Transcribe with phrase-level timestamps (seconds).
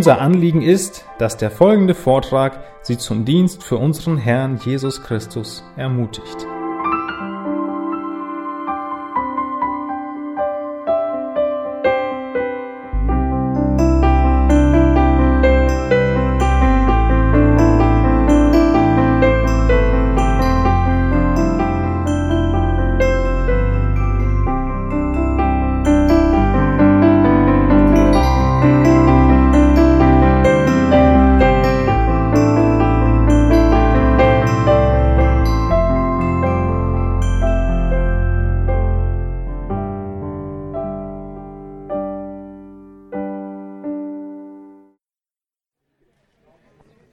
[0.00, 5.62] Unser Anliegen ist, dass der folgende Vortrag Sie zum Dienst für unseren Herrn Jesus Christus
[5.76, 6.49] ermutigt.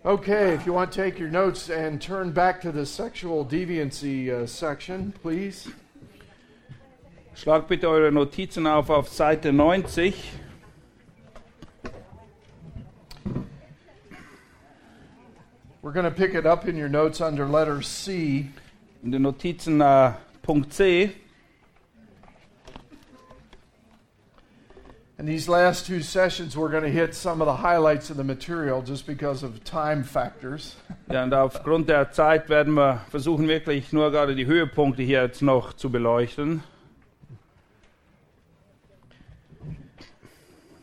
[0.07, 4.29] Okay, if you want to take your notes and turn back to the sexual deviancy
[4.29, 5.67] uh, section, please.
[7.35, 10.13] Schlagt bitte eure Notizen auf auf Seite 90.
[15.81, 18.49] We're going to pick it up in your notes under letter C.
[19.03, 21.11] In den Notizen äh, Punkt C.
[25.19, 28.23] In these last two sessions, we're going to hit some of the highlights of the
[28.23, 30.75] material just because of time factors.
[31.09, 35.41] Ja, und aufgrund der Zeit werden wir versuchen, wirklich nur gerade die Höhepunkte hier jetzt
[35.41, 36.61] noch zu beleuchten.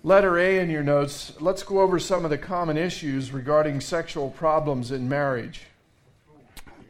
[0.03, 4.31] Letter A in your notes, let's go over some of the common issues regarding sexual
[4.31, 5.61] problems in marriage.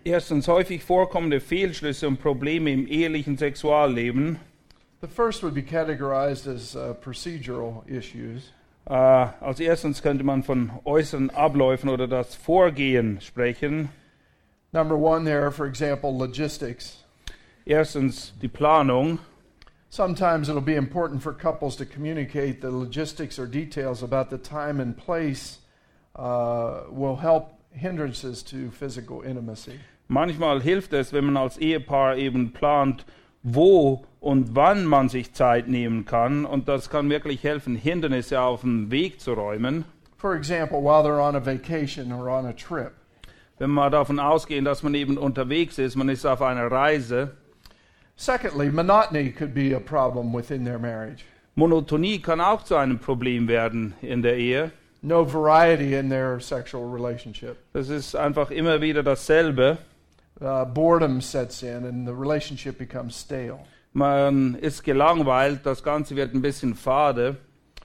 [0.04, 4.38] Erstens häufig vorkommende Fehlschlüsse und Probleme im ehelichen Sexualleben.
[5.04, 8.52] The first would be categorized as uh, procedural issues.
[8.88, 13.90] Äh, als erstens könnte man von äußeren Abläufen oder das Vorgehen sprechen.
[14.72, 17.04] Number one, there, for example, logistics.
[17.66, 19.18] Erstens die Planung.
[19.90, 24.80] Sometimes it'll be important for couples to communicate the logistics or details about the time
[24.80, 25.58] and place
[26.16, 29.80] uh, will help hindrances to physical intimacy.
[30.08, 33.04] Manchmal hilft es, wenn man als Ehepaar eben plant,
[33.44, 36.44] wo und wann man sich Zeit nehmen kann.
[36.44, 39.84] Und das kann wirklich helfen, Hindernisse auf den Weg zu räumen.
[40.16, 42.92] For example, while they're on a vacation or on a trip.
[43.58, 47.36] Wenn wir davon ausgehen, dass man eben unterwegs ist, man ist auf einer Reise.
[48.16, 51.24] Secondly, monotony could be a problem within their marriage.
[51.54, 54.72] Monotonie kann auch zu einem Problem werden in der Ehe.
[55.02, 57.56] No variety in their sexual relationship.
[57.74, 59.78] Das ist einfach immer wieder dasselbe.
[60.40, 63.60] Uh, boredom sets in and the relationship becomes stale.
[63.92, 67.36] Man ist gelangweilt, das Ganze wird ein bisschen fade.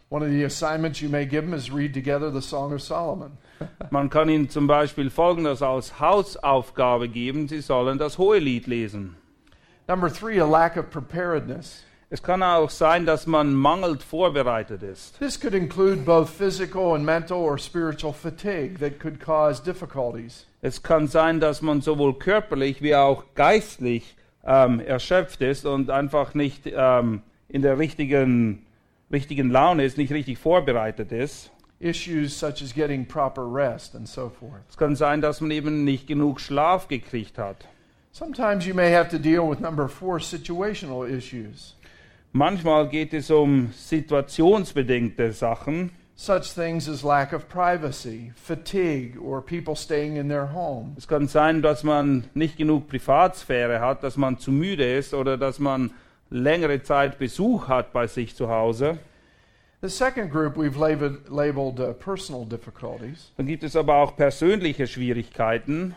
[0.10, 3.38] One of the assignments you may give them is read together the Song of Solomon.
[3.92, 9.18] Man kann ihnen zum Beispiel Folgendes als Hausaufgabe geben, sie sollen das Hohelied lesen.
[9.88, 11.84] Number three, a lack of preparedness.
[12.10, 15.20] Es kann auch sein, dass man mangelt vorbereitet ist.
[15.20, 20.48] This could include both physical and mental or spiritual fatigue that could cause difficulties.
[20.62, 24.16] Es kann sein, dass man sowohl körperlich wie auch geistlich
[24.46, 28.66] ähm, erschöpft ist und einfach nicht ähm, in der richtigen,
[29.12, 31.52] richtigen Laune ist, nicht richtig vorbereitet ist.
[31.80, 34.64] Issues such as getting proper rest and so forth.
[34.70, 37.66] Es kann sein, dass man eben nicht genug Schlaf gekriegt hat.
[38.12, 41.76] Sometimes you may have to deal with number four, situational issues.
[42.34, 49.74] Manchmal geht es um situationsbedingte Sachen, Such things as lack of privacy, fatigue, or people
[49.74, 50.96] staying in their home.
[50.98, 55.38] Es kann sein, dass man nicht genug Privatsphäre hat, dass man zu müde ist oder
[55.38, 55.92] dass man
[56.30, 59.00] längere Zeit Besuch hat bei sich zu Hause.
[59.82, 63.32] The second group we've labeled, labeled uh, personal difficulties.
[63.38, 65.96] Dann gibt es aber auch persönliche Schwierigkeiten.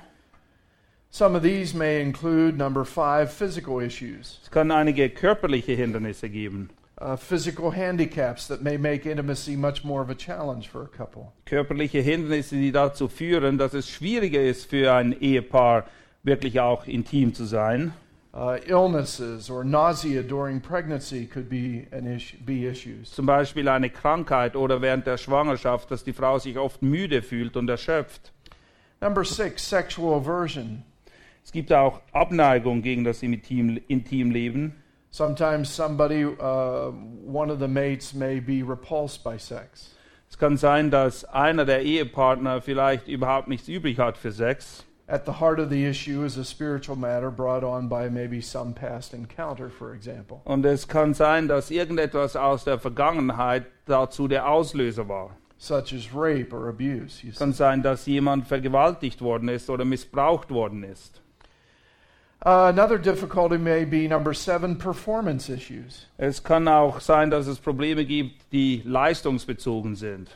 [1.10, 4.38] Some of these may include number five, physical issues.
[4.44, 6.70] Es kann einige körperliche Hindernisse geben.
[7.02, 11.32] Uh, physical handicaps that may make intimacy much more of a challenge for a couple.
[11.46, 15.84] Körperliche Hindernisse, die dazu führen, dass es schwieriger ist für ein Ehepaar,
[16.22, 17.92] wirklich auch intim zu sein.
[18.34, 23.10] Uh, illnesses or nausea during pregnancy could be an issue, be issues.
[23.10, 27.58] Zum Beispiel eine Krankheit oder während der Schwangerschaft, dass die Frau sich oft müde fühlt
[27.58, 28.32] und erschöpft.
[29.02, 30.82] Number six, sexual aversion.
[31.44, 34.81] Es gibt auch Abneigung gegen das Intim Intimleben.
[35.12, 39.90] Sometimes somebody, uh, one of the mates, may be repulsed by sex.
[40.30, 44.86] Es kann sein, dass einer der Ehepartner vielleicht überhaupt nichts übrig hat für Sex.
[45.06, 48.72] At the heart of the issue is a spiritual matter brought on by maybe some
[48.72, 50.40] past encounter, for example.
[50.44, 55.36] Und es kann sein, dass irgendetwas aus der Vergangenheit dazu der Auslöser war.
[55.58, 57.22] such as rape or abuse.
[57.38, 61.20] Kann sein, dass jemand vergewaltigt worden ist oder missbraucht worden ist.
[62.44, 66.06] Uh, another difficulty may be number seven performance issues.
[66.18, 70.28] Es kann auch sein, dass es Probleme gibt, die leistungsbezogen sind.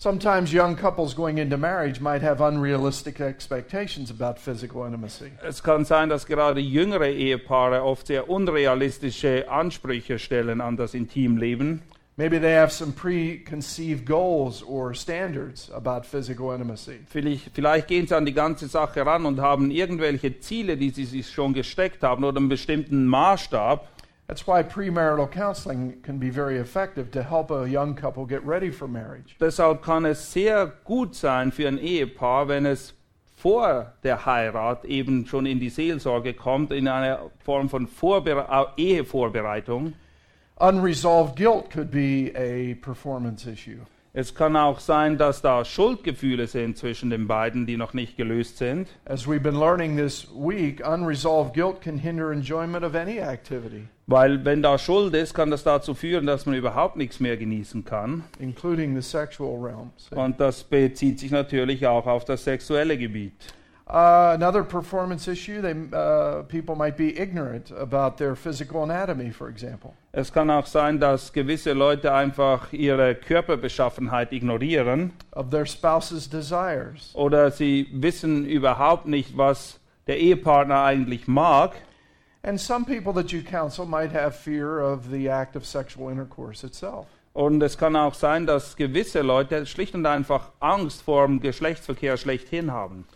[0.00, 5.32] Sometimes young couples going into marriage might have unrealistic expectations about physical intimacy.
[5.42, 11.82] Es kann sein, dass gerade jüngere Ehepaare oft sehr unrealistische Ansprüche stellen an das Intimleben.
[12.18, 16.98] Maybe they have some preconceived goals or standards about physical intimacy.
[17.06, 21.04] Vielleicht, vielleicht gehen sie an die ganze Sache ran und haben irgendwelche Ziele, die sie
[21.04, 23.86] sich schon gesteckt haben oder einen bestimmten Maßstab.
[24.26, 28.72] That's why premarital counseling can be very effective to help a young couple get ready
[28.72, 29.36] for marriage.
[29.40, 32.94] Deshalb kann es sehr gut sein für ein Ehepaar, wenn es
[33.36, 39.94] vor der Heirat eben schon in die Seelsorge kommt, in einer Form von Vorbere Ehevorbereitung.
[40.60, 43.78] Unresolved guilt could be a performance issue.
[44.14, 48.58] Es kann auch sein, dass da Schuldgefühle sind zwischen den beiden, die noch nicht gelöst
[48.58, 48.88] sind.
[49.04, 54.44] As we've been learning this week, unresolved guilt can hinder enjoyment of any activity, Weil
[54.44, 58.24] wenn da Schuld ist, kann das dazu führen, dass man überhaupt nichts mehr genießen kann.
[58.40, 59.92] including the sexual realm.
[59.96, 60.16] See?
[60.16, 63.34] Und das bezieht sich natürlich auch auf das sexuelle Gebiet.
[63.90, 69.48] Uh, another performance issue, they, uh, people might be ignorant about their physical anatomy, for
[69.48, 69.94] example.
[70.18, 77.14] Es kann auch sein, dass gewisse Leute einfach ihre Körperbeschaffenheit ignorieren of their spouse's desires.
[77.14, 79.78] oder sie wissen überhaupt nicht, was
[80.08, 81.76] der Ehepartner eigentlich mag.
[82.42, 86.66] And some people that you counsel might have fear of the act of sexual intercourse
[86.66, 87.06] itself.
[87.32, 92.16] Und es kann auch sein, dass gewisse Leute schlicht und einfach Angst vor dem Geschlechtsverkehr
[92.16, 93.06] schlechthin haben.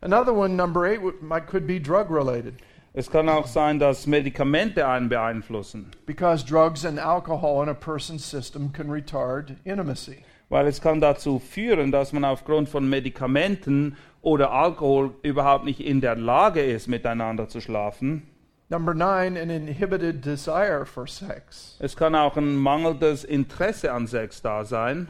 [0.00, 1.00] Another one, number eight,
[1.46, 2.54] could be drug related
[2.92, 8.28] Es kann auch sein, dass Medikamente einen beeinflussen, because drugs and alcohol in a person's
[8.28, 10.24] system can retard intimacy.
[10.48, 16.00] weil es kann dazu führen, dass man aufgrund von Medikamenten oder Alkohol überhaupt nicht in
[16.00, 18.26] der Lage ist, miteinander zu schlafen.
[18.68, 21.76] Number nine, an inhibited desire for sex.
[21.80, 25.08] Es kann auch ein mangelndes Interesse an Sex da sein.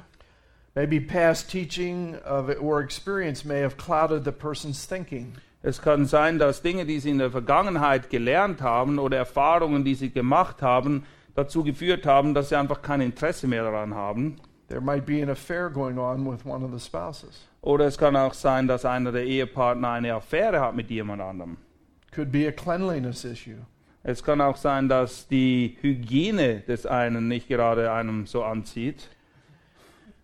[0.75, 5.35] Maybe past teaching of or experience may have clouded the person's thinking.
[5.63, 9.95] Es kann sein, dass Dinge, die sie in der Vergangenheit gelernt haben oder Erfahrungen, die
[9.95, 11.05] sie gemacht haben,
[11.35, 14.37] dazu geführt haben, dass sie einfach kein Interesse mehr daran haben.
[14.69, 17.47] There might be an affair going on with one of the spouses.
[17.61, 21.59] Oder es kann auch sein, dass einer der Ehepartner eine Affäre hat mit jemand anderem.
[22.13, 23.59] Could be a cleanliness issue.
[24.03, 29.11] Es kann auch sein, dass die Hygiene des einen nicht gerade einem so anzieht.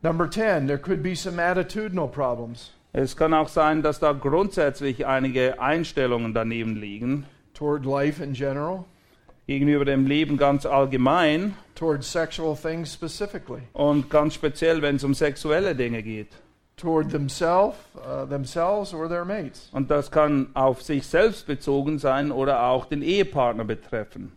[0.00, 5.06] Number 10, there could be some attitudinal problems Es kann auch sein, dass da grundsätzlich
[5.06, 7.26] einige Einstellungen daneben liegen.
[7.52, 8.84] toward life in general,
[9.46, 15.12] Gegenüber dem Leben ganz allgemein toward sexual things specifically, und ganz speziell, wenn es um
[15.12, 16.28] sexuelle Dinge geht.
[16.78, 19.68] toward themselves, uh, themselves or their mates.
[19.72, 24.32] Und das kann auf sich selbst bezogen sein oder auch den Ehepartner betreffen.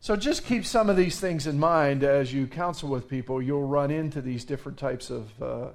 [0.00, 3.40] So just keep some of these things in mind as you counsel with people.
[3.40, 5.70] You'll run into these different types of uh,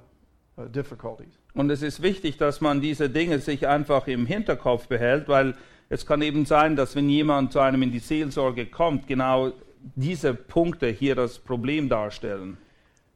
[0.56, 1.41] uh, difficulties.
[1.54, 5.54] Und es ist wichtig, dass man diese Dinge sich einfach im Hinterkopf behält, weil
[5.90, 9.52] es kann eben sein, dass wenn jemand zu einem in die Seelsorge kommt, genau
[9.94, 12.56] diese Punkte hier das Problem darstellen.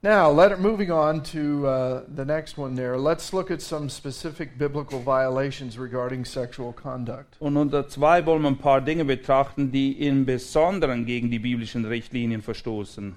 [0.03, 2.99] Now, let moving on to uh, the next one there.
[2.99, 7.37] Let's look at some specific biblical violations regarding sexual conduct.
[7.41, 11.87] Und unter zwei wollen wir ein paar Dinge betrachten, die im Besonderen gegen die biblischen
[11.87, 13.17] Richtlinien verstoßen.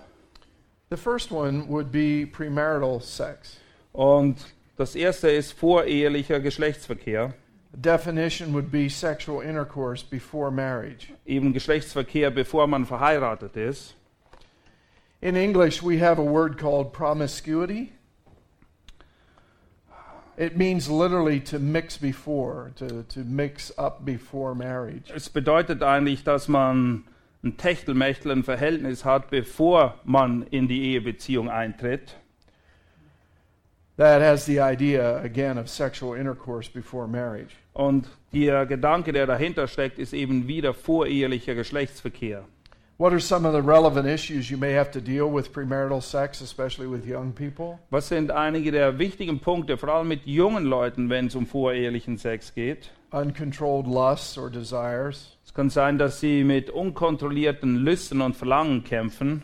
[0.89, 3.57] The first one would be premarital sex.
[3.91, 4.37] Und
[4.79, 7.33] das erste ist vorehelicher Geschlechtsverkehr.
[7.73, 11.07] Definition would be sexual intercourse before marriage.
[11.25, 13.95] Eben Geschlechtsverkehr, bevor man verheiratet ist.
[15.21, 17.91] In English, we have a word called promiscuity.
[20.37, 25.11] It means literally to mix before, to, to mix up before marriage.
[25.13, 27.03] Es bedeutet eigentlich, dass man
[27.43, 32.15] ein Techtelmechtel, ein Verhältnis hat, bevor man in die Ehebeziehung eintritt.
[33.99, 37.57] That has the idea, again, of sexual intercourse before marriage.
[37.73, 42.45] Und der Gedanke, der dahinter steckt, ist eben wieder vorehelicher Geschlechtsverkehr.
[42.97, 46.39] What are some of the relevant issues you may have to deal with premarital sex,
[46.39, 47.77] especially with young people?
[47.89, 52.17] Was sind einige der wichtigen Punkte, vor allem mit jungen Leuten, wenn es um vorehelichen
[52.17, 52.91] Sex geht?
[53.11, 59.43] Uncontrolled lusts or desires, Es kann sein, dass sie mit unkontrollierten Lüsten und Verlangen kämpfen.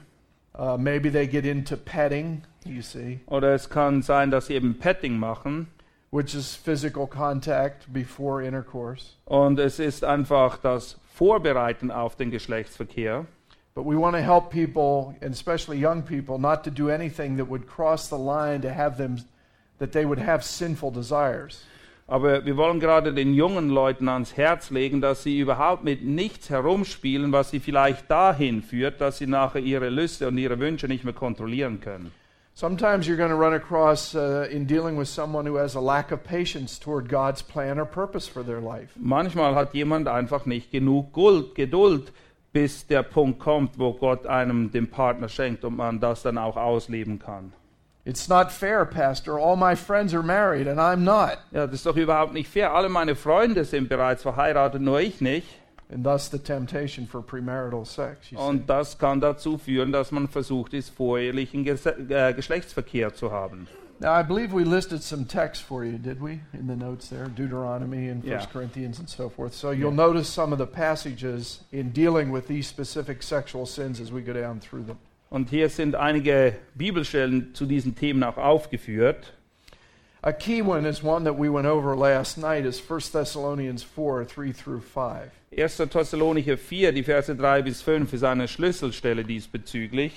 [0.57, 4.77] uh, maybe they get into petting, you see, Oder es kann sein, dass sie eben
[4.79, 5.67] Petting machen.
[6.11, 9.15] which is physical contact before intercourse.
[9.25, 13.25] Und es ist einfach das Vorbereiten auf den Geschlechtsverkehr.
[13.73, 17.49] But we want to help people, and especially young people, not to do anything that
[17.49, 19.17] would cross the line to have them,
[19.79, 21.65] that they would have sinful desires.
[22.07, 26.49] Aber wir wollen gerade den jungen Leuten ans Herz legen, dass sie überhaupt mit nichts
[26.49, 31.03] herumspielen, was sie vielleicht dahin führt, dass sie nachher ihre Lüste und ihre Wünsche nicht
[31.03, 32.11] mehr kontrollieren können.
[32.57, 36.11] Sometimes you're going to run across, uh, in dealing with someone who has a lack
[36.11, 38.93] of patience toward God's plan or purpose for their life.
[38.97, 41.11] Manchmal hat jemand einfach nicht genug
[41.53, 42.13] Geduld,
[42.53, 46.55] bis der Punkt kommt, wo Gott einem den Partner schenkt und man das dann auch
[46.55, 47.51] ausleben kann.
[48.05, 49.37] It's not fair, Pastor.
[49.37, 51.39] All my friends are married and I'm not.
[51.51, 52.73] Ja, das ist doch überhaupt nicht fair.
[52.73, 55.47] Alle meine Freunde sind bereits verheiratet, nur ich nicht.
[55.89, 58.31] And thus the temptation for premarital sex.
[58.35, 63.67] Und das kann dazu führen, dass man versucht ist, vorehelichen Ges äh, Geschlechtsverkehr zu haben.
[63.99, 67.29] Now, I believe we listed some texts for you, did we, in the notes there?
[67.29, 68.45] Deuteronomy and 1 Yeah.
[68.51, 69.53] Corinthians and so forth.
[69.53, 74.11] So you'll notice some of the passages in dealing with these specific sexual sins as
[74.11, 74.97] we go down through them.
[75.29, 79.33] Und hier sind einige Bibelstellen zu diesen Themen auch aufgeführt.
[80.23, 84.25] A key one is one that we went over last night is 1 Thessalonians 4
[84.25, 85.31] 3 through 5.
[85.57, 85.77] 1.
[85.77, 90.13] Thessalonicher 4, die Verse 3 bis 5 ist eine Schlüsselstelle diesbezüglich.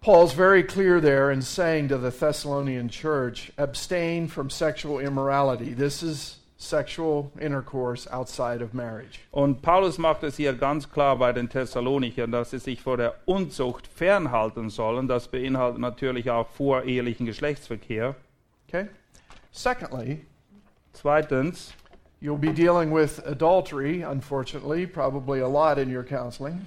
[0.00, 5.74] Paul's very clear there in saying to the Thessalonian church, abstain from sexual immorality.
[5.74, 9.20] This is sexual intercourse outside of marriage.
[9.30, 13.14] Und Paulus macht es hier ganz klar bei den Thessalonichern, dass sie sich vor der
[13.26, 15.06] Unzucht fernhalten sollen.
[15.06, 18.16] Das beinhaltet natürlich auch vorehelichen Geschlechtsverkehr.
[18.68, 18.88] Okay?
[19.52, 20.22] Secondly,
[20.92, 21.72] Zweitens,
[22.22, 26.66] you'll be dealing with adultery, unfortunately, probably a lot in your counseling.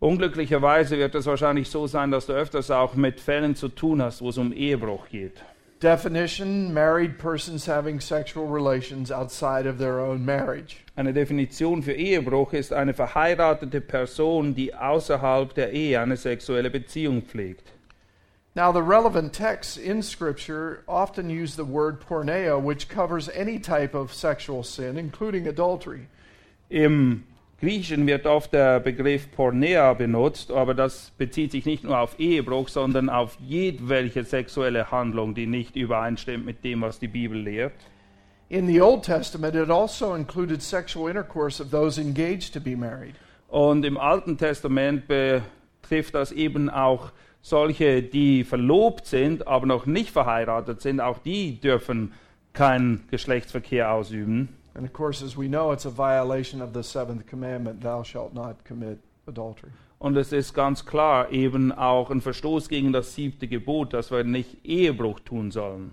[0.00, 4.22] unglücklicherweise wird es wahrscheinlich so sein, dass du öfters auch mit Fällen zu tun hast,
[4.22, 5.42] wo es um Ehebruch geht.
[5.80, 10.76] Definition married persons having sexual relations outside of their own marriage.
[10.94, 17.22] Eine Definition für Ehebruch ist eine verheiratete Person, die außerhalb der Ehe eine sexuelle Beziehung
[17.22, 17.72] pflegt.
[18.56, 23.94] Now, the relevant texts in Scripture often use the word pornea, which covers any type
[23.94, 26.08] of sexual sin, including adultery.
[26.68, 27.24] Im
[27.60, 32.68] Griechischen wird oft der Begriff Pornea benutzt, aber das bezieht sich nicht nur auf Ehebruch,
[32.68, 37.74] sondern auf jedwelche sexuelle Handlung, die nicht übereinstimmt mit dem, was die Bibel lehrt.
[38.48, 43.14] In the Old Testament, it also included sexual intercourse of those engaged to be married.
[43.48, 50.10] Und im Alten Testament betrifft das eben auch solche, die verlobt sind, aber noch nicht
[50.10, 51.00] verheiratet sind.
[51.00, 52.12] Auch die dürfen
[52.52, 54.48] keinen Geschlechtsverkehr ausüben.
[54.74, 58.34] And of course, as we know, it's a violation of the seventh commandment thou shalt
[58.34, 59.70] not commit adultery.
[59.98, 64.24] Und es ist ganz klar eben auch ein Verstoß gegen das siebte Gebot, dass wir
[64.24, 65.92] nicht Ehebruch tun sollen.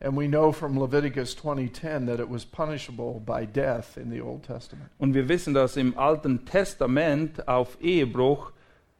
[0.00, 4.42] And we know from Leviticus 20:10 that it was punishable by death in the Old
[4.42, 4.90] Testament.
[4.98, 8.52] Und wir wissen, dass im Alten Testament auf Ehebruch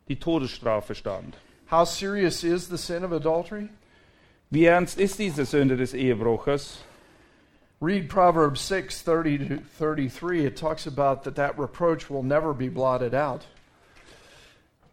[0.08, 1.36] die Todesstrafe stand.
[1.66, 3.70] How serious is the sin of adultery?
[4.50, 6.78] Wie ernst ist diese Sünde des Ehebruches?
[7.80, 10.44] Read Proverbs 6 30 to 33.
[10.44, 13.46] It talks about that that reproach will never be blotted out.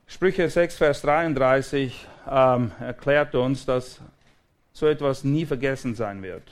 [0.10, 4.00] Sprüche 6, Vers 33 ähm, erklärt uns, dass
[4.74, 6.44] so etwas nie vergessen sein wird.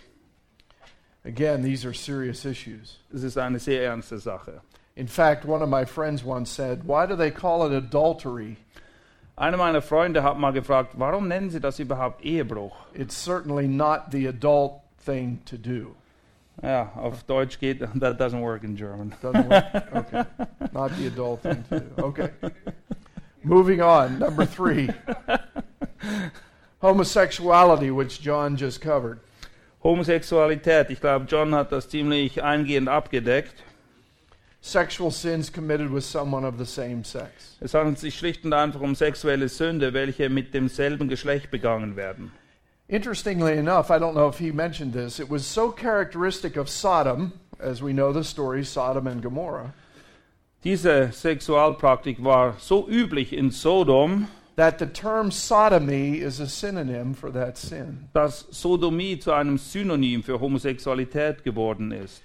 [1.25, 2.99] Again, these are serious issues.
[3.13, 4.61] Es ist eine sehr ernste Sache.
[4.95, 8.57] In fact, one of my friends once said, Why do they call it adultery?
[9.39, 12.75] Einer meiner Freunde hat mal gefragt, warum nennen Sie das überhaupt Ehebruch?
[12.93, 15.95] It's certainly not the adult thing to do.
[16.61, 19.15] Ja, auf Deutsch geht, that doesn't work in German.
[19.21, 19.95] Doesn't work.
[19.95, 20.25] Okay.
[20.73, 22.03] Not the adult thing to do.
[22.03, 22.29] Okay.
[23.41, 24.19] Moving on.
[24.19, 24.89] Number three
[26.81, 29.21] homosexuality, which John just covered.
[29.81, 33.63] Homosexualität, ich glaube, John hat das ziemlich eingehend abgedeckt.
[34.61, 37.55] Sexual sins committed with someone of the same sex.
[37.61, 42.31] Es handelt sich schlicht und einfach um sexuelle Sünde, welche mit demselben Geschlecht begangen werden.
[42.89, 47.31] Interestingly enough, I don't know if he mentioned this, it was so characteristic of Sodom,
[47.59, 49.73] as we know the story, Sodom and Gomorrah,
[50.65, 57.31] Diese Sexualpraktik war so üblich in Sodom, that the term sodomy is a synonym for
[57.31, 58.09] that sin.
[58.13, 62.21] dass Sodomie zu einem Synonym für Homosexualität geworden ist.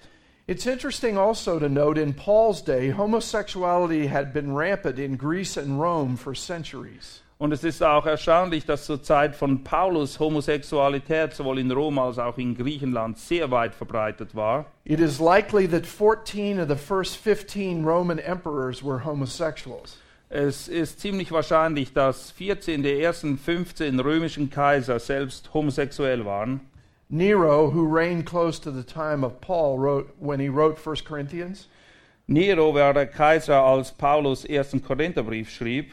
[0.46, 5.80] It's interesting also to note in Paul's day, homosexuality had been rampant in Greece and
[5.80, 7.22] Rome for centuries.
[7.38, 12.18] Und es ist auch erstaunlich, dass zur Zeit von Paulus Homosexualität sowohl in Rom als
[12.18, 14.66] auch in Griechenland sehr weit verbreitet war.
[14.84, 19.96] It is likely that 14 of the first 15 Roman emperors were homosexuals.
[20.28, 26.60] Es ist ziemlich wahrscheinlich, dass 14 der ersten 15 römischen Kaiser selbst homosexuell waren.
[27.14, 31.68] Nero, who reigned close to the time of Paul, wrote when he wrote 1 Corinthians,
[32.26, 35.92] Nero war der Kaiser, als Paulus ersten Korintherbrief schrieb.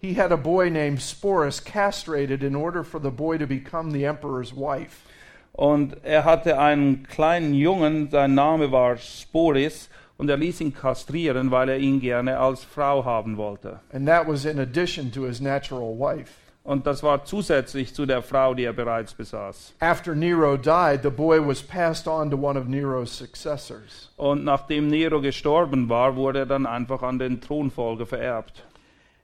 [0.00, 4.06] he had a boy named Sporus castrated in order for the boy to become the
[4.06, 5.06] emperor's wife.
[5.52, 11.50] Und er hatte einen kleinen Jungen, sein Name war Sporis, und er ließ ihn kastrieren,
[11.50, 13.80] weil er ihn gerne als Frau haben wollte.
[13.92, 16.43] And that was in addition to his natural wife.
[16.64, 19.74] Und das war zusätzlich zu der Frau, die er bereits besaß.
[19.80, 24.10] After Nero died, the boy was passed on to one of Nero's successors.
[24.16, 28.64] Und nachdem Nero gestorben war, wurde er dann einfach an den Thronfolger vererbt.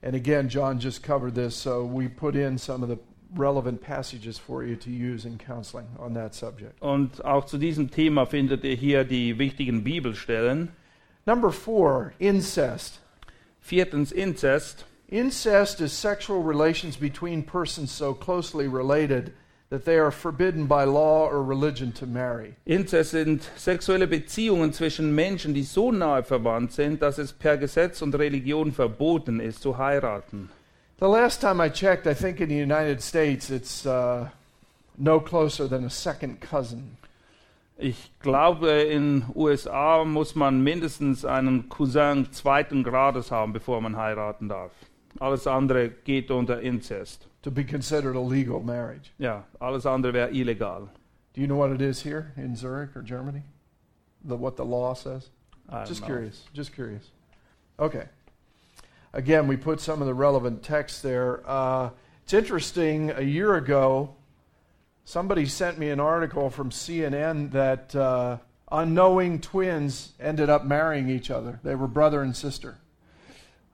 [0.03, 2.99] And again, John just covered this, so we put in some of the
[3.35, 6.81] relevant passages for you to use in counseling on that subject.
[6.83, 10.69] Und auch zu diesem Thema findet ihr hier die wichtigen Bibelstellen.
[11.25, 13.01] Number four, incest.
[13.61, 14.85] Viertens Inzest.
[15.11, 19.33] Incest is sexual relations between persons so closely related
[19.69, 22.55] that they are forbidden by law or religion to marry.
[22.65, 28.03] Inzest sind sexuelle Beziehungen zwischen Menschen, die so nahe verwandt sind, dass es per Gesetz
[28.03, 30.49] und Religion verboten ist, zu heiraten.
[31.01, 34.29] The last time I checked, I think in the United States it's uh,
[34.97, 36.97] no closer than a second cousin.
[37.79, 44.49] Ich glaube, in USA muss man mindestens einen Cousin zweiten Grades haben, bevor man heiraten
[44.49, 44.71] darf.
[45.21, 47.27] Alles andere geht unter Inzest.
[47.43, 49.13] to be considered a legal marriage.
[49.19, 50.89] Ja, alles andere wäre illegal.
[51.35, 53.43] Do you know what it is here in Zurich or Germany?
[54.25, 55.29] The, what the law says?
[55.69, 56.07] I don't Just know.
[56.07, 56.43] curious.
[56.53, 57.11] Just curious.
[57.79, 58.05] Okay.
[59.13, 61.43] Again, we put some of the relevant text there.
[61.49, 61.91] Uh,
[62.25, 63.11] it's interesting.
[63.11, 64.15] A year ago,
[65.05, 68.39] somebody sent me an article from CNN that uh,
[68.71, 71.59] unknowing twins ended up marrying each other.
[71.63, 72.79] They were brother and sister.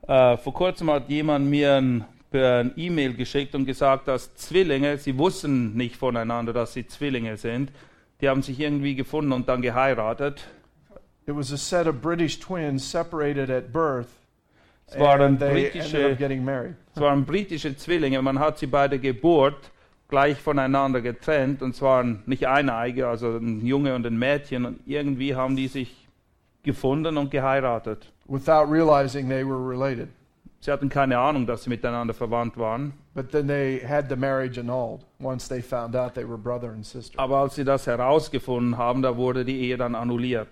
[0.07, 5.19] Äh, vor kurzem hat jemand mir ein, ein E-Mail geschickt und gesagt, dass Zwillinge, sie
[5.19, 7.71] wussten nicht voneinander, dass sie Zwillinge sind.
[8.21, 10.47] Die haben sich irgendwie gefunden und dann geheiratet.
[11.27, 14.07] It was a set of British twins separated at birth.
[14.87, 18.23] Es waren britische, es waren britische Zwillinge.
[18.23, 19.73] Man hat sie bei der Geburt
[20.09, 24.65] gleich voneinander getrennt und es waren nicht eineige, also ein Junge und ein Mädchen.
[24.65, 26.06] Und irgendwie haben die sich
[26.67, 28.13] gefunden und geheiratet.
[28.29, 30.09] without realizing they were related.
[30.61, 32.93] Sie hatten keine Ahnung, dass sie miteinander verwandt waren.
[33.15, 36.85] But then they had the marriage annulled once they found out they were brother and
[36.85, 37.19] sister.
[37.21, 40.49] Aber als sie das herausgefunden haben, da wurde die Ehe dann annulliert.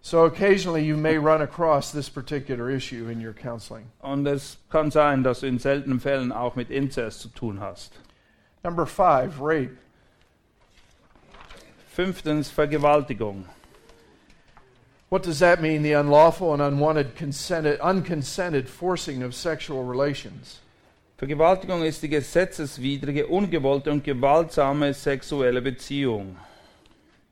[0.00, 3.86] So occasionally you may run across this particular issue in your counseling.
[4.00, 7.92] Und es kann sein, dass du in seltenen Fällen auch mit Inzest zu tun hast.
[8.64, 9.76] Number five, rape.
[11.92, 13.44] Fünftens Vergewaltigung.
[15.10, 15.82] What does that mean?
[15.82, 20.60] The unlawful and unwanted consented, unconsented forcing of sexual relations.
[21.18, 26.36] Vergewaltigung ist die gesetzeswidrige, ungewollte und gewaltsame sexuelle Beziehung.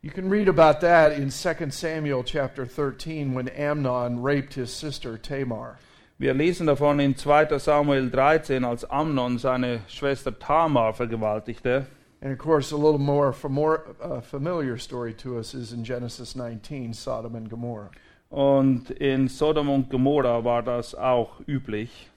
[0.00, 5.18] You can read about that in 2 Samuel chapter 13 when Amnon raped his sister
[5.18, 5.78] Tamar.
[6.18, 7.58] Wir lesen davon in 2.
[7.58, 11.86] Samuel 13, als Amnon seine Schwester Tamar vergewaltigte.
[12.26, 16.34] And of course, a little more, more uh, familiar story to us is in Genesis
[16.34, 17.92] 19, Sodom and Gomorrah.
[18.32, 22.08] Und in Sodom und Gomorra war das auch üblich.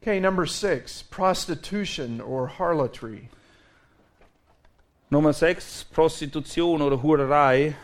[0.00, 3.28] Okay, number six, prostitution or harlotry.
[5.10, 7.74] Nummer 6, Prostitution oder Hurerei.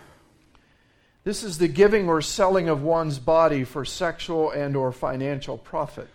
[1.23, 6.09] This is the giving or selling of one's body for sexual and or financial profit.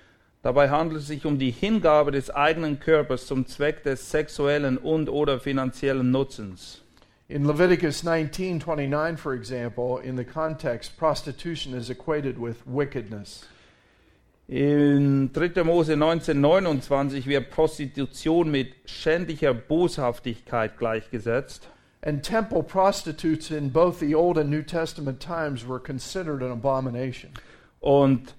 [0.43, 5.09] Dabei handelt es sich um die Hingabe des eigenen Körpers zum Zweck des sexuellen und
[5.09, 6.83] oder finanziellen Nutzens.
[7.27, 13.45] In Leviticus 19:29, for example, in the context, prostitution is equated with wickedness.
[14.47, 15.65] In 3.
[15.65, 21.67] Mose 1929 wird Prostitution mit schändlicher Boshaftigkeit gleichgesetzt.
[22.01, 27.31] And temple prostitutes in both the Old and New Testament times were considered an abomination.
[27.81, 28.35] Und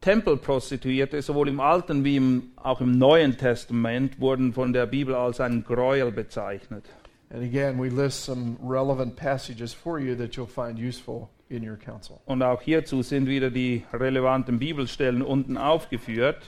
[0.00, 5.40] Tempelprostituierte, sowohl im Alten wie im, auch im Neuen Testament, wurden von der Bibel als
[5.40, 6.84] ein Gräuel bezeichnet.
[7.30, 11.76] And again, we list some relevant passages for you that you'll find useful in your
[11.76, 12.20] counsel.
[12.24, 16.42] Und auch hierzu sind wieder die relevanten Bibelstellen unten aufgeführt.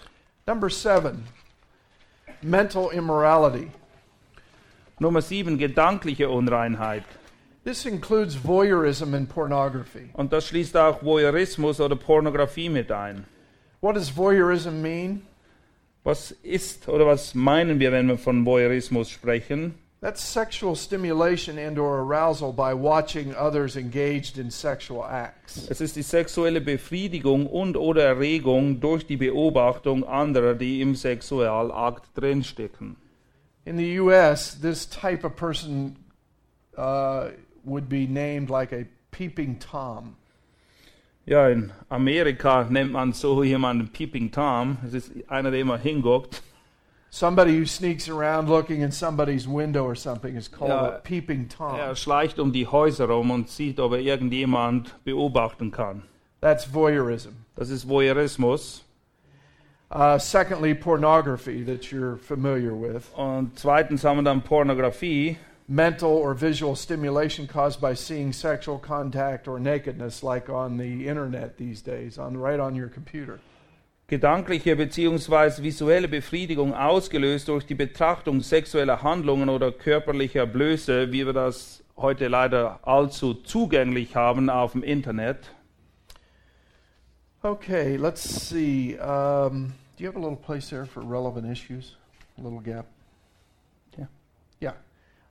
[0.46, 1.24] Number seven,
[2.40, 3.70] mental immorality.
[4.98, 7.04] Nummer 7, gedankliche Unreinheit.
[7.64, 10.10] This includes voyeurism and pornography.
[10.12, 13.24] Und das schließt auch Voyeurismus oder Pornografie mit ein.
[13.80, 15.22] What does voyeurism mean?
[16.04, 19.74] Was ist oder was meinen wir, wenn wir von Voyeurismus sprechen?
[20.00, 25.68] That's sexual stimulation and or arousal by watching others engaged in sexual acts.
[25.68, 32.08] Es ist die sexuelle Befriedigung und oder Erregung durch die Beobachtung anderer, die im Sexualakt
[32.14, 32.96] drinstecken.
[33.66, 35.96] In the U.S., this type of person
[36.78, 37.28] uh,
[37.62, 40.16] would be named like a peeping Tom.
[41.26, 44.78] Ja, in Amerika nennt man so jemanden Peeping Tom.
[44.84, 46.42] Es ist einer, der immer hinguckt.
[47.12, 50.86] Somebody who sneaks around looking in somebody's window or something is called Ja.
[50.86, 51.74] a peeping Tom.
[51.76, 56.04] Er schleicht um die Häuser rum und sieht, ob er irgendjemand beobachten kann.
[56.40, 57.30] That's voyeurism.
[57.56, 58.84] Das ist Voyeurismus.
[59.92, 63.10] Uh, secondly, pornography that you're familiar with.
[63.16, 65.36] Und zweitens haben wir dann Pornografie.
[65.72, 71.58] Mental or visual stimulation caused by seeing sexual contact or nakedness, like on the internet
[71.58, 73.38] these days, on right on your computer.
[74.08, 75.62] Gedankliche bzw.
[75.62, 82.26] visuelle Befriedigung ausgelöst durch die Betrachtung sexueller Handlungen oder körperlicher Blöße, wie wir das heute
[82.26, 85.54] leider allzu zugänglich haben auf dem Internet.
[87.42, 88.98] Okay, let's see.
[88.98, 91.96] Um, do you have a little place there for relevant issues?
[92.36, 92.86] A little gap?
[93.96, 94.08] Yeah.
[94.60, 94.72] Yeah.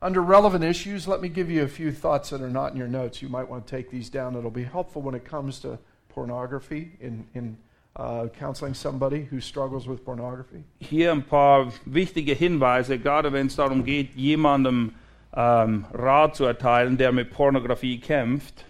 [0.02, 2.88] Under relevant issues, let me give you a few thoughts that are not in your
[2.88, 3.22] notes.
[3.22, 4.36] You might want to take these down.
[4.38, 7.58] It'll be helpful when it comes to pornography in, in
[7.98, 10.64] uh, counseling somebody who struggles with pornography.
[10.80, 14.94] Hier ein paar wichtige Hinweise, gerade wenn es darum geht, jemandem
[15.34, 18.64] ähm, Rat zu erteilen, der mit Pornografie kämpft.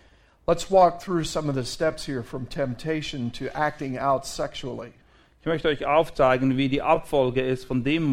[0.47, 4.93] Let's walk through some of the steps here from temptation to acting out sexually.
[5.41, 8.03] Ich möchte euch aufzeigen, wie die Abfolge ist von dem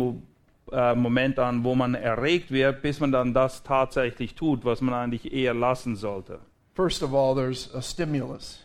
[0.72, 4.94] äh, Moment an, wo man erregt wird, bis man dann das tatsächlich tut, was man
[4.94, 6.40] eigentlich eher lassen sollte.
[6.74, 8.60] First of all, there's a stimulus,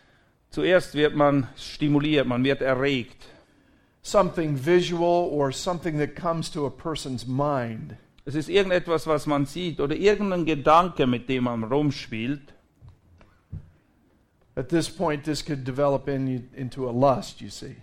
[0.50, 3.28] Zuerst wird man stimuliert, man wird erregt.
[4.02, 7.96] something visual or something that comes to a person's mind.
[8.26, 12.54] Es ist irgendetwas, was man sieht oder irgendein Gedanke, mit dem man rumspielt.
[14.56, 17.78] At this point, this could develop in, into a lust, you see.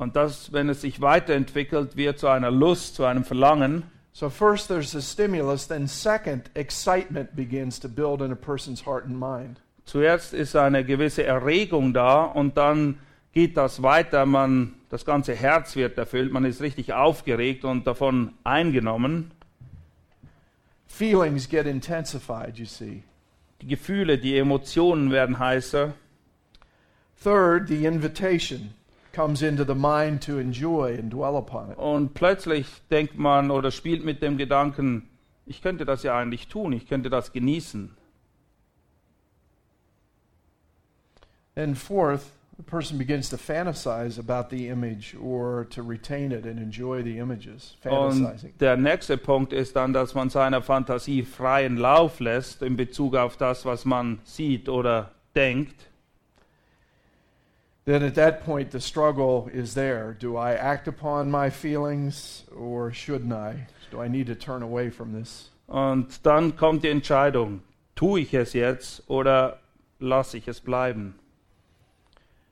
[0.00, 3.82] Und das, wenn es sich weiterentwickelt, wird zu einer Lust, zu einem Verlangen.
[4.12, 9.04] So, first there's the stimulus, then, second, excitement begins to build in a person's heart
[9.04, 9.60] and mind.
[9.84, 12.98] Zuerst ist eine gewisse Erregung da und dann
[13.34, 14.24] geht das weiter.
[14.24, 19.32] Man, das ganze Herz wird erfüllt, man ist richtig aufgeregt und davon eingenommen.
[20.86, 23.02] Feelings get intensified, you see.
[23.60, 25.92] Die Gefühle, die Emotionen werden heißer.
[27.22, 28.72] Third, the invitation
[29.12, 31.78] comes into the mind to enjoy and dwell upon it.
[31.78, 35.08] Und plötzlich denkt man oder spielt mit dem Gedanken,
[35.46, 37.96] ich könnte das ja eigentlich tun, ich könnte das genießen.
[41.56, 42.22] And fourth,
[42.56, 47.18] the person begins to fantasize about the image or to retain it and enjoy the
[47.18, 47.76] images.
[47.82, 48.52] Fantasizing.
[48.52, 53.16] Und der nächste Punkt ist dann, dass man seiner Fantasie freien Lauf lässt in Bezug
[53.16, 55.89] auf das, was man sieht oder denkt.
[57.90, 60.14] Then at that point, the struggle is there.
[60.16, 63.66] Do I act upon my feelings or shouldn't I?
[63.90, 65.50] Do I need to turn away from this?
[65.66, 67.62] Und dann kommt die Entscheidung,
[67.96, 69.58] tue ich es jetzt oder
[69.98, 71.16] lasse ich es bleiben?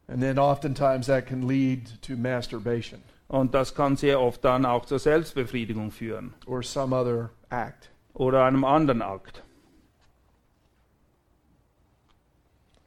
[0.09, 4.87] And then oftentimes that can lead to masturbation Und das kann sehr oft dann auch
[4.87, 7.91] zur Selbstbefriedigung führen or some other act.
[8.13, 9.45] oder einem anderen Akt.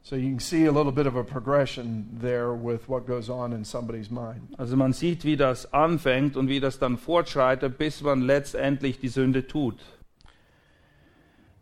[0.04, 3.52] So you can see a little bit of a progression there with what goes on
[3.52, 4.54] in somebody's mind.
[4.58, 9.08] Also man sieht, wie das anfängt und wie das dann fortschreitet, bis man letztendlich die
[9.08, 9.78] Sünde tut.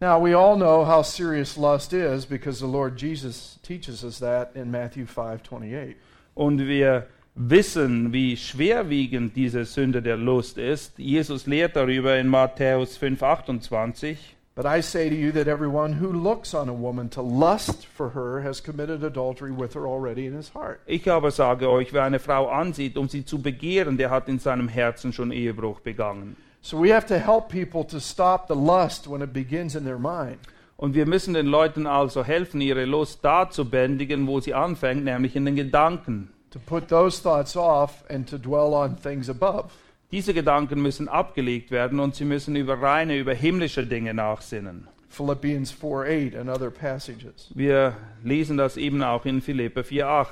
[0.01, 4.57] Now, we all know how serious lust is because the Lord Jesus teaches us that
[4.57, 5.97] in Matthew 5:28.
[6.35, 10.99] Und wir wissen, wie schwerwiegend diese Sünde der Lust ist.
[10.99, 14.17] Jesus lehrt darüber in Matthäus 5,28.
[14.63, 18.11] But I say to you that everyone who looks on a woman to lust for
[18.11, 20.83] her has committed adultery with her already in his heart.
[20.87, 24.39] Ich aber sage euch, wer eine Frau ansieht, um sie zu begehren, der hat in
[24.39, 26.37] seinem Herzen schon Ehebruch begangen.
[26.61, 29.99] So we have to help people to stop the lust when it begins in their
[29.99, 30.37] mind.
[30.77, 35.05] Und wir müssen den Leuten also helfen, ihre Lust da zu bändigen, wo sie anfängt,
[35.05, 36.35] nämlich in den Gedanken.
[36.51, 39.71] To put those thoughts off and to dwell on things above.
[40.13, 44.89] Diese Gedanken müssen abgelegt werden und sie müssen über reine, über himmlische Dinge nachsinnen.
[45.09, 47.51] Philippians 4 8 and other passages.
[47.55, 50.27] Wir lesen das eben auch in Philippe 4,8.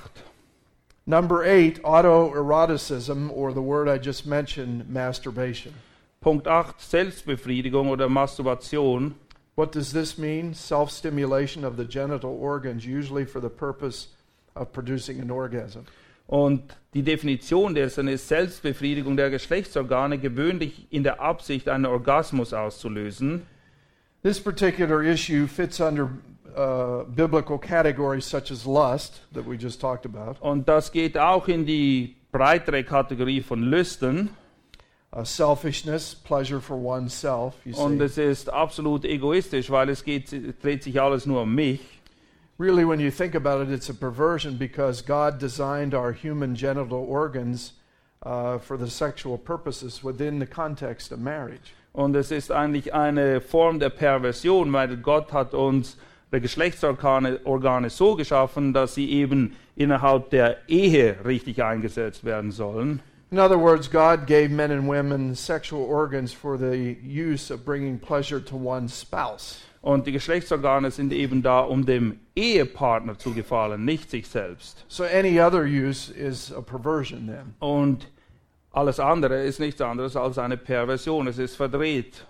[1.06, 5.72] Number eight, autoeroticism, or the word I just mentioned, masturbation.
[6.20, 9.14] Punkt 8, Selbstbefriedigung oder Masturbation.
[9.54, 10.54] What does this mean?
[10.54, 14.08] Self stimulation of the genital organs, usually for the purpose
[14.54, 15.86] of producing an orgasm.
[16.28, 16.62] Und
[16.92, 23.46] die Definition dessen ist Selbstbefriedigung der Geschlechtsorgane, gewöhnlich in der Absicht, einen Orgasmus auszulösen.
[24.22, 26.10] This particular issue fits under
[26.54, 31.48] uh, biblical categories such as lust, that we just talked about, Und das geht auch
[31.48, 34.28] in die breitere Kategorie von Lüsten.
[35.16, 37.54] uh, selfishness, pleasure for oneself.
[37.64, 38.04] You Und see.
[38.04, 40.30] es ist absolut egoistisch, weil es geht,
[40.62, 41.80] dreht sich alles nur um mich.
[42.60, 47.06] Really, when you think about it, it's a perversion because God designed our human genital
[47.08, 47.74] organs
[48.24, 51.72] uh, for the sexual purposes within the context of marriage.
[51.94, 55.96] Und es ist eigentlich eine Form der Perversion, weil Gott hat uns
[56.32, 63.00] die Geschlechtsorgane Organe so geschaffen, dass sie eben innerhalb der Ehe richtig eingesetzt werden sollen.
[63.30, 68.00] In other words, God gave men and women sexual organs for the use of bringing
[68.00, 69.60] pleasure to one's spouse.
[69.80, 74.84] Und die Geschlechtsorgane sind eben da, um dem Ehepartner zu gefallen, nicht sich selbst.
[74.88, 77.54] So any other use is a perversion then.
[77.60, 78.08] Und
[78.72, 81.28] alles andere ist nichts anderes als eine Perversion.
[81.28, 82.26] Es ist verdreht.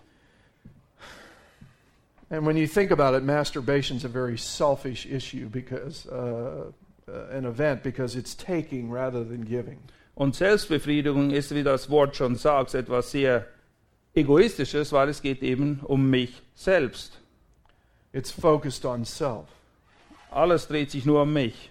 [2.31, 6.71] And when you think about it, masturbation's a very selfish issue because uh,
[7.09, 9.79] uh, an event because it's taking rather than giving.
[10.15, 13.47] Und Selbstbefriedigung ist, wie das Wort schon sagt, etwas sehr
[14.15, 17.21] Egoistisches, weil es geht eben um mich selbst.
[18.12, 19.47] It's focused on self.
[20.31, 21.71] Alles dreht sich nur um mich.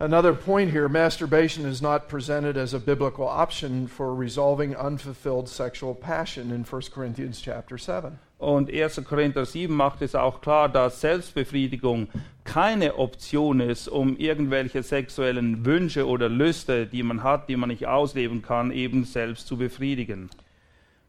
[0.00, 5.94] Another point here masturbation is not presented as a biblical option for resolving unfulfilled sexual
[5.94, 8.18] passion in 1 Corinthians chapter 7.
[8.38, 9.04] Und 1.
[9.04, 12.08] Korinther 7 macht es auch klar, dass Selbstbefriedigung
[12.42, 17.86] keine Option ist, um irgendwelche sexuellen Wünsche oder Lüste, die man hat, die man nicht
[17.86, 20.28] ausleben kann, eben selbst zu befriedigen.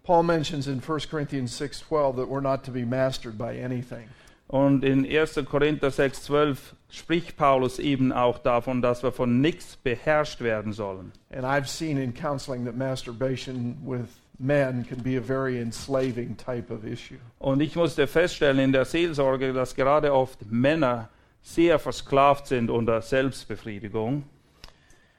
[0.06, 4.08] Paul mentions in 1 Corinthians 6:12 that we're not to be mastered by anything.
[4.48, 5.46] Und in 1.
[5.46, 11.12] Korinther 6,12 spricht Paulus eben auch davon, dass wir von nichts beherrscht werden sollen.
[11.32, 16.72] And I've seen in counseling that masturbation with men can be a very enslaving type
[16.72, 17.18] of issue.
[17.40, 21.10] Und ich musste feststellen in der Seelsorge, dass gerade oft Männer
[21.42, 24.24] sehr versklavt sind unter Selbstbefriedigung.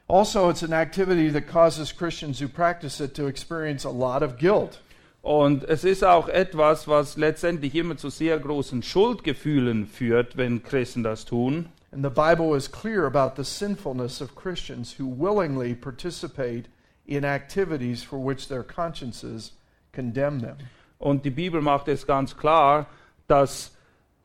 [0.09, 4.39] Also, it's an activity that causes Christians who practice it to experience a lot of
[4.39, 4.79] guilt.
[5.23, 11.03] Und es ist auch etwas, was letztendlich immer zu sehr großen Schuldgefühlen führt, wenn Christen
[11.03, 11.71] das tun.
[11.91, 16.69] And the Bible is clear about the sinfulness of Christians who willingly participate
[17.07, 19.53] in activities for which their consciences
[19.93, 20.57] condemn them.
[20.99, 22.87] Und die Bibel macht es ganz klar,
[23.27, 23.76] dass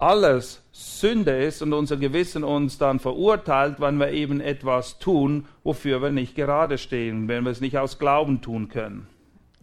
[0.02, 6.02] alles Sünde ist und unser Gewissen uns dann verurteilt, wenn wir eben etwas tun, wofür
[6.02, 9.08] wir nicht gerade stehen, wenn wir es nicht aus Glauben tun können.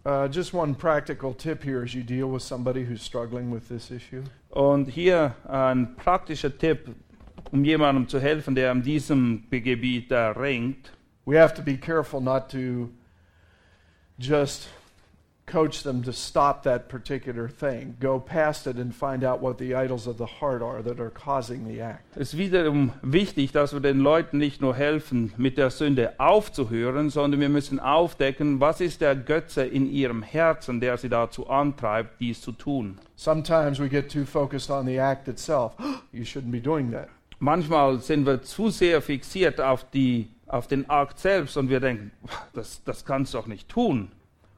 [0.05, 3.91] Uh, just one practical tip here as you deal with somebody who's struggling with this
[3.91, 4.23] issue.
[4.49, 6.87] Und hier ein praktischer Tipp,
[7.51, 10.93] um jemandem zu helfen, der in diesem Gebiet äh, ringt.
[11.25, 12.89] We have to be careful not to
[14.17, 14.69] just
[15.49, 17.95] coach them to stop that particular thing.
[17.99, 21.09] Go past it and find out what the idols of the heart are that are
[21.09, 22.15] causing the act.
[22.15, 27.09] Es ist wiederum wichtig, dass wir den Leuten nicht nur helfen, mit der Sünde aufzuhören,
[27.09, 32.19] sondern wir müssen aufdecken, was ist der Götze in ihrem Herzen, der sie dazu antreibt,
[32.19, 32.99] dies zu tun.
[33.15, 35.73] Sometimes we get too focused on the act itself.
[36.11, 37.09] you shouldn't be doing that.
[37.39, 42.11] Manchmal sind wir zu sehr fixiert auf, die, auf den Akt selbst und wir denken,
[42.53, 44.11] das, das kannst du doch nicht tun.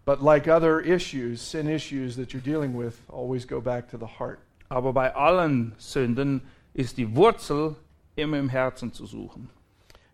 [0.05, 4.07] But like other issues, sin issues that you're dealing with, always go back to the
[4.07, 4.39] heart.
[4.69, 6.41] Aber bei allen Sünden
[6.73, 7.75] ist die Wurzel
[8.15, 9.49] immer im Herzen zu suchen.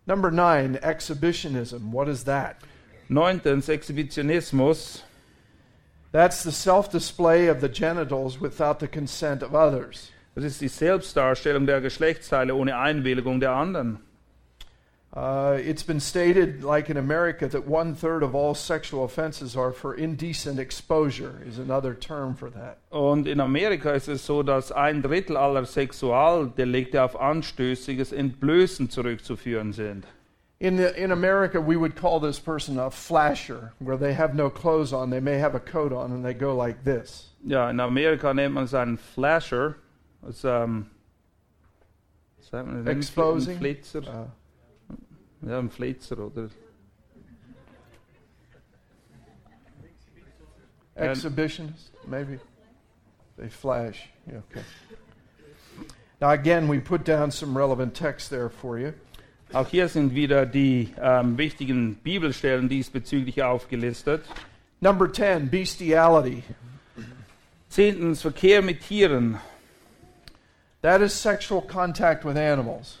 [0.06, 1.92] Number nine, exhibitionism.
[1.92, 2.56] What is that?
[3.08, 5.02] Neuntens, Exhibitionismus.
[6.12, 10.10] That's the self display of the genitals without the consent of others.
[10.34, 13.98] Das ist die Selbstdarstellung der Geschlechtsteile ohne Einwilligung der anderen.
[15.14, 19.72] Uh, it's been stated, like in America, that one third of all sexual offenses are
[19.72, 22.78] for indecent exposure, is another term for that.
[22.90, 29.72] Und in Amerika ist es so, dass ein Drittel aller Sexualdelikte auf anstößiges Entblößen zurückzuführen
[29.72, 30.04] sind.
[30.60, 34.50] In, the, in America, we would call this person a flasher, where they have no
[34.50, 37.32] clothes on, they may have a coat on, and they go like this.
[37.46, 39.76] Ja, in Amerika nennt man es einen Flasher.
[40.44, 40.86] Ähm,
[42.40, 43.56] sagt man, ein Exposing?
[43.56, 44.00] Flitzer.
[44.00, 44.26] Uh,
[45.42, 46.48] Ja, ein er Flitzer, oder?
[50.94, 52.40] Exhibitionist, maybe.
[53.36, 54.08] They flash.
[54.28, 54.64] Yeah, okay.
[56.20, 58.92] Now, again, we put down some relevant text there for you.
[59.52, 64.24] Auch hier sind wieder die ähm, wichtigen Bibelstellen diesbezüglich aufgelistet.
[64.80, 66.42] Number 10, bestiality.
[67.68, 69.38] Zehntens, Verkehr mit Tieren.
[70.82, 72.98] That is sexual contact with animals.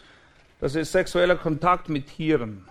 [0.60, 2.64] Das ist sexueller Kontakt mit Tieren.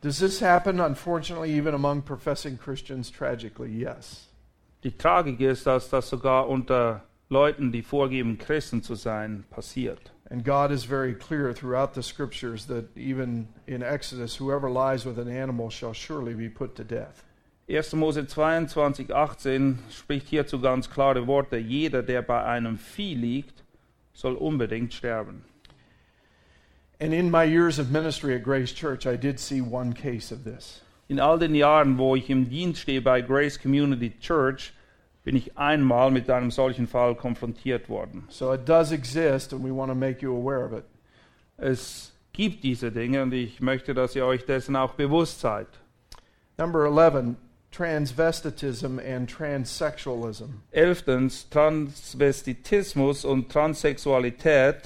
[0.00, 3.10] Does this happen, unfortunately, even among professing Christians?
[3.10, 4.28] Tragically, yes.
[4.82, 10.12] Die Tragik ist, dass das sogar unter Leuten, die vorgeben, Christen zu sein, passiert.
[10.30, 15.18] And God is very clear throughout the scriptures that even in Exodus, whoever lies with
[15.18, 17.24] an animal shall surely be put to death.
[17.66, 17.94] 1.
[17.94, 21.56] Mose 22, 18 spricht hierzu ganz klare Worte.
[21.56, 23.64] Jeder, der bei einem Vieh liegt,
[24.12, 25.44] soll unbedingt sterben.
[27.00, 30.44] And in my years of ministry at Grace Church, I did see one case of
[30.44, 30.80] this.
[31.08, 34.72] In all den Jahren, wo ich im Dienst stehe bei Grace Community Church,
[35.24, 38.24] bin ich einmal mit einem solchen Fall konfrontiert worden.
[38.28, 40.84] So it does exist, and we want to make you aware of it.
[41.56, 45.68] Es gibt diese Dinge und ich möchte, dass ihr euch dessen auch bewusst seid.
[46.56, 47.36] Number 11,
[47.70, 50.62] transvestitism and transsexualism.
[50.70, 54.82] Elftens, Transvestitismus und Transsexualität.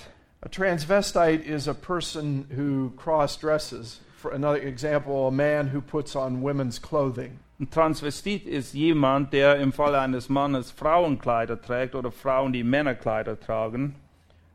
[0.48, 4.00] A transvestite is a person who cross dresses.
[4.16, 7.40] For another example, a man who puts on women's clothing.
[7.60, 13.38] Ein Transvestit ist jemand, der im Falle eines Mannes Frauenkleider trägt oder Frauen, die Männerkleider
[13.38, 13.96] tragen.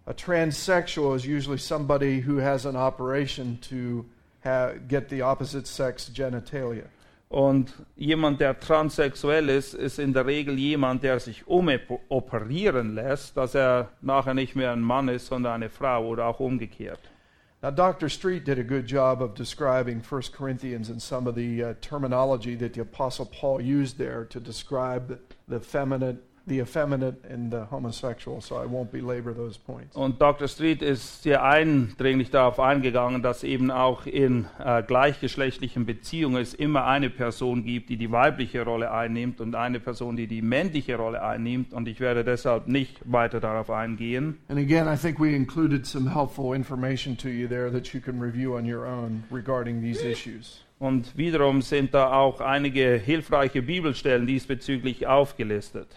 [0.08, 4.03] A transsexual is usually somebody who has an operation to
[4.43, 6.88] ha- get the opposite sex genitalia.
[7.34, 13.56] Und jemand, der transsexuell ist, ist in der Regel jemand, der sich umoperieren lässt, dass
[13.56, 17.00] er nachher nicht mehr ein Mann ist, sondern eine Frau oder auch umgekehrt.
[17.63, 18.08] Now, Dr.
[18.08, 22.56] Street did a good job of describing 1 Corinthians and some of the uh, terminology
[22.56, 25.17] that the Apostle Paul used there to describe the,
[25.48, 28.41] the feminine, the effeminate, and the homosexual.
[28.41, 29.95] So I won't belabor those points.
[29.95, 30.47] Und Dr.
[30.47, 36.86] Street ist sehr eindringlich darauf eingegangen, dass eben auch in äh, gleichgeschlechtlichen Beziehungen es immer
[36.86, 41.23] eine Person gibt, die die weibliche Rolle einnimmt und eine Person, die die männliche Rolle
[41.23, 41.73] einnimmt.
[41.73, 44.39] Und ich werde deshalb nicht weiter darauf eingehen.
[44.49, 48.19] And again, I think we included some helpful information to you there that you can
[48.19, 50.63] review on your own regarding these issues.
[50.79, 55.88] Und wiederum sind da auch einige hilfreiche Bibelstellen diesbezüglich aufgelistet.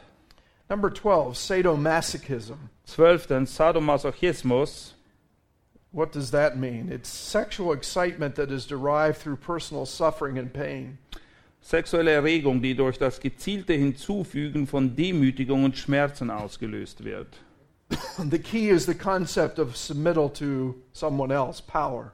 [0.68, 2.56] Number 12, sadomasochism.
[2.86, 4.92] Zwölftens, Sadomasochismus.
[5.92, 6.90] What does that mean?
[6.90, 10.98] It's sexual excitement that is derived through personal suffering and pain.
[11.62, 17.38] Sexuelle Erregung, die durch das gezielte Hinzufügen von Demütigung und Schmerzen ausgelöst wird.
[18.18, 22.12] The key is the concept of submittal to someone else, power.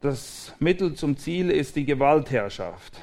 [0.00, 2.98] Das Mittel zum Ziel ist die Gewaltherrschaft.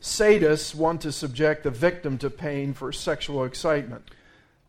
[0.00, 4.02] Sadists want to subject the victim to pain for sexual excitement,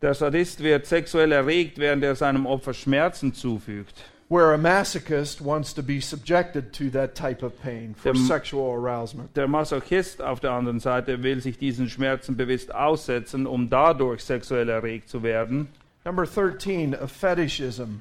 [0.00, 3.94] Der Sadist wird sexuell erregt, während er seinem Opfer Schmerzen zufügt.
[4.30, 8.74] where a masochist wants to be subjected to that type of pain for Dem- sexual
[8.76, 9.34] arousement.
[9.36, 14.68] Der Masochist auf der anderen Seite will sich diesen Schmerzen bewusst aussetzen, um dadurch sexuell
[14.68, 15.68] erregt zu werden.
[16.04, 18.00] Number 13, a fetishism.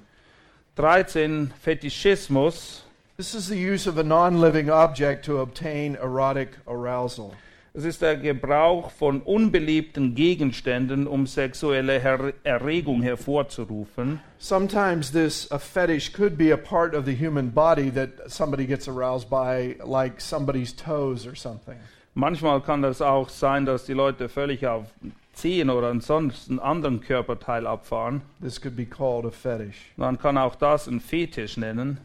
[0.75, 1.51] 13.
[1.61, 2.83] Fetischismus.
[3.19, 7.33] This is the use of a non living object to obtain erotic arousal.
[7.73, 14.19] Es ist der Gebrauch von unbeliebten Gegenständen, um sexuelle Her Erregung hervorzurufen.
[14.37, 18.87] Sometimes this a fetish could be a part of the human body that somebody gets
[18.87, 21.77] aroused by, like somebody's toes or something.
[22.13, 24.85] Manchmal kann das auch sein, dass die Leute völlig auf
[25.33, 28.21] Zehen oder ansonsten anderen Körperteil abfahren.
[28.43, 29.91] This could be called a fetish.
[29.95, 31.97] Man kann auch das einen Fetisch nennen.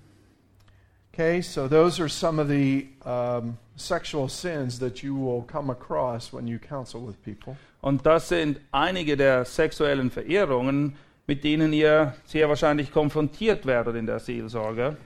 [1.14, 6.32] Okay, so those are some of the um, sexual sins that you will come across
[6.32, 7.54] when you counsel with people.
[7.82, 10.96] Und das sind einige der sexuellen Verehrungen,
[11.26, 14.96] mit denen ihr sehr wahrscheinlich konfrontiert werdet in der Seelsorge.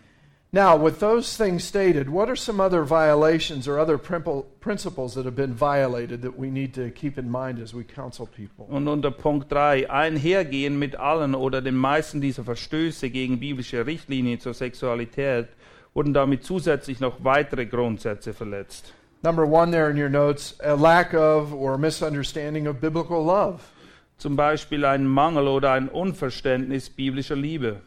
[0.53, 5.35] Now, with those things stated, what are some other violations or other principles that have
[5.35, 8.65] been violated that we need to keep in mind as we counsel people?
[8.69, 14.39] Und unter Punkt 3, einhergehen mit allen oder den meisten dieser Verstöße gegen biblische Richtlinien
[14.39, 15.49] zur Sexualität
[15.97, 18.93] wurden damit zusätzlich noch weitere Grundsätze verletzt.
[19.23, 23.61] Number one, there in your notes, a lack of or misunderstanding of biblical love.
[24.19, 27.81] Zum Beispiel ein Mangel oder ein Unverständnis biblischer Liebe.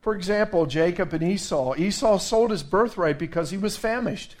[0.00, 1.74] For example, Jacob and Esau.
[1.76, 4.36] Esau sold his birthright because he was famished.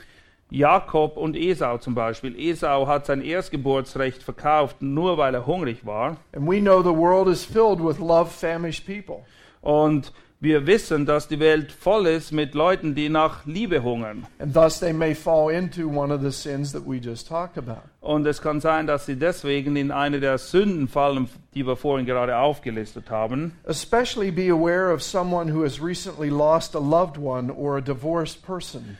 [0.50, 2.34] Jakob und Esau zum Beispiel.
[2.38, 6.16] Esau hat sein Erstgeburtsrecht verkauft, nur weil er hungrig war.
[6.32, 9.26] And we know the world is filled with love famished people.
[9.60, 10.10] Und
[10.42, 14.26] Wir wissen, dass die Welt voll ist mit Leuten, die nach Liebe hungern.
[14.38, 17.82] And thus they may fall into one of the sins that we just talked about.
[18.00, 22.06] Und es kann sein, dass sie deswegen in eine der Sünden fallen, die wir vorhin
[22.06, 23.52] gerade aufgelistet haben.
[23.64, 28.42] Especially be aware of someone who has recently lost a loved one or a divorced
[28.42, 28.96] person.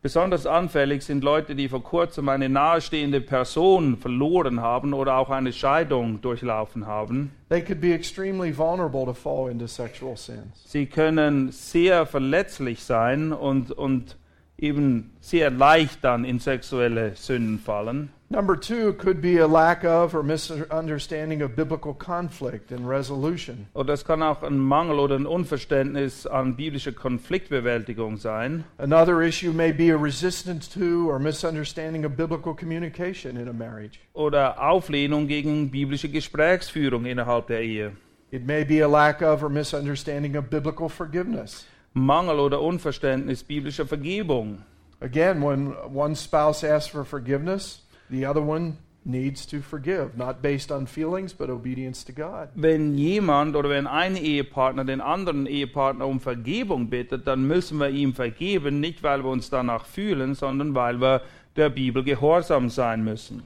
[0.00, 5.52] Besonders anfällig sind Leute, die vor kurzem eine nahestehende Person verloren haben oder auch eine
[5.52, 7.32] Scheidung durchlaufen haben.
[7.48, 10.62] They could be extremely vulnerable to fall into sexual sins.
[10.66, 14.16] Sie können sehr verletzlich sein und, und
[14.56, 18.10] eben sehr leicht dann in sexuelle Sünden fallen.
[18.30, 23.68] Number two could be a lack of or misunderstanding of biblical conflict and resolution.
[23.74, 28.64] Oh, oder es kann auch ein Mangel oder ein Unverständnis an biblischer Konfliktbewältigung sein.
[28.76, 33.98] Another issue may be a resistance to or misunderstanding of biblical communication in a marriage.
[34.12, 37.92] Oder Auflehnung gegen biblische Gesprächsführung innerhalb der Ehe.
[38.30, 41.64] It may be a lack of or misunderstanding of biblical forgiveness.
[41.94, 44.64] Mangel oder Unverständnis biblischer Vergebung.
[45.00, 50.70] Again, when one spouse asks for forgiveness, the other one needs to forgive, not based
[50.70, 52.50] on feelings, but obedience to God.
[52.54, 57.88] Wenn jemand oder wenn ein Ehepartner den anderen Ehepartner um Vergebung bittet, dann müssen wir
[57.88, 61.22] ihm vergeben, nicht weil wir uns danach fühlen, sondern weil wir
[61.56, 63.42] der Bibel gehorsam sein müssen.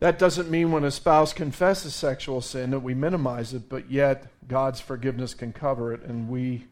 [0.00, 4.28] That doesn't mean when a spouse confesses sexual sin that we minimize it, but yet
[4.48, 6.66] God's forgiveness can cover it, and we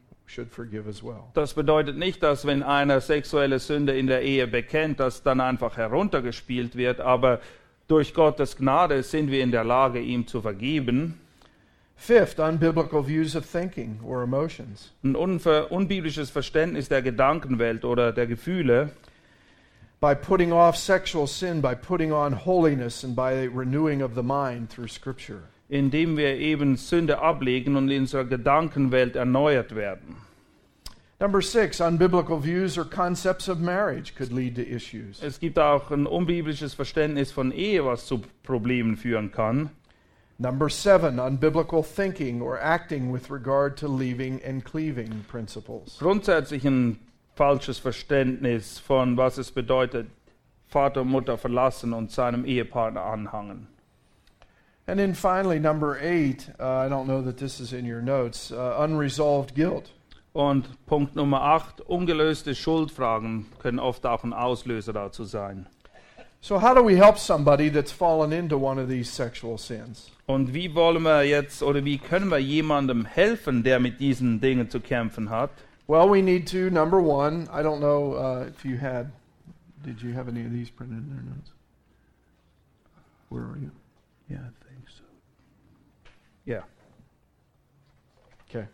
[1.35, 5.77] Das bedeutet nicht, dass wenn einer sexuelle Sünde in der Ehe bekennt, dass dann einfach
[5.77, 7.41] heruntergespielt wird, aber
[7.89, 11.21] durch Gottes Gnade sind wir in der Lage, ihm zu vergeben.
[11.95, 14.93] Fifth, unbiblical views of thinking or emotions.
[15.03, 18.91] Ein unbiblisches Verständnis der Gedankenwelt oder der Gefühle
[19.99, 24.69] By putting off sexual sin, by putting on holiness, and by renewing of the mind
[24.69, 25.45] through Scripture.
[25.69, 30.17] Indem wir eben Sünde ablegen und in unserer Gedankenwelt erneuert werden.
[31.19, 35.23] Number six, unbiblical views or concepts of marriage could lead to issues.
[35.23, 39.71] Es gibt auch ein unbiblisches Verständnis von Ehe, was zu Problemen führen kann.
[40.39, 45.97] Number seven, unbiblical thinking or acting with regard to leaving and cleaving principles.
[45.99, 46.99] Grundsätzlich ein
[47.35, 50.09] falsches Verständnis von, was es bedeutet,
[50.67, 53.69] Vater und Mutter verlassen und seinem Ehepartner anhangen.
[54.89, 58.53] And then finally, number eight, uh, I don't know that this is in your notes,
[58.53, 59.91] uh, unresolved guilt.
[60.33, 65.67] Und Punkt Nummer 8, ungelöste Schuldfragen können oft auch ein Auslöser dazu sein.
[66.41, 70.13] So, how do we help somebody that's fallen into one of these sexual sins?
[70.27, 74.71] Und wie wollen wir jetzt oder wie können wir jemandem helfen, der mit diesen Dingen
[74.71, 75.51] zu kämpfen hat?
[75.89, 79.11] Well, we need to, number one, I don't know uh, if you had,
[79.85, 81.51] did you have any of these printed in their notes?
[83.31, 83.71] Where are you?
[84.29, 85.05] Ja, I think so.
[86.45, 86.65] Ja.
[88.49, 88.67] Okay.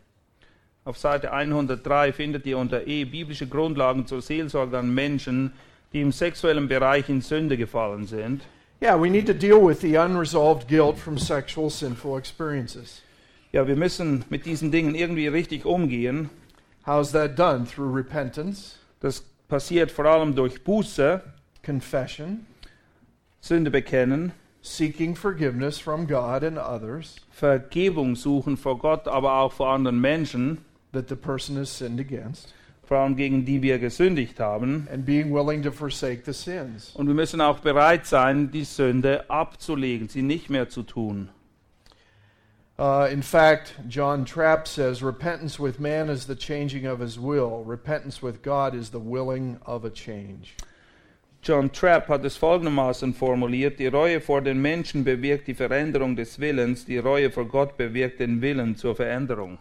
[0.84, 5.52] Auf Seite 103 findet ihr unter E biblische Grundlagen zur Seelsorge an Menschen,
[5.92, 8.42] die im sexuellen Bereich in Sünde gefallen sind.
[8.82, 13.02] Yeah, we need to deal with the unresolved guilt from sexual sinful experiences.
[13.52, 16.30] Ja, wir müssen mit diesen Dingen irgendwie richtig umgehen.
[16.84, 17.64] How's that done?
[17.64, 21.22] Through repentance, Das passiert vor allem durch Buße,
[21.64, 22.46] confession,
[23.40, 24.32] Sünde bekennen,
[24.62, 30.58] seeking forgiveness from God and others Vergebung suchen vor Gott, aber auch vor anderen Menschen,
[30.92, 32.54] that the person has sinned against,
[32.84, 34.86] vor allem gegen die wir gesündigt haben.
[34.90, 36.92] and being willing to forsake the sins.
[36.94, 41.30] Und wir müssen auch bereit sein, die Sünde abzulegen, sie nicht mehr zu tun.
[42.78, 47.62] Uh, in fact, John Trapp says repentance with man is the changing of his will,
[47.64, 50.56] repentance with God is the willing of a change.
[51.44, 56.38] John Trapp hat es folgendermaßen formuliert: Die Reue vor den Menschen bewirkt die Veränderung des
[56.38, 59.58] Willens, die Reue vor Gott bewirkt den Willen zur Veränderung.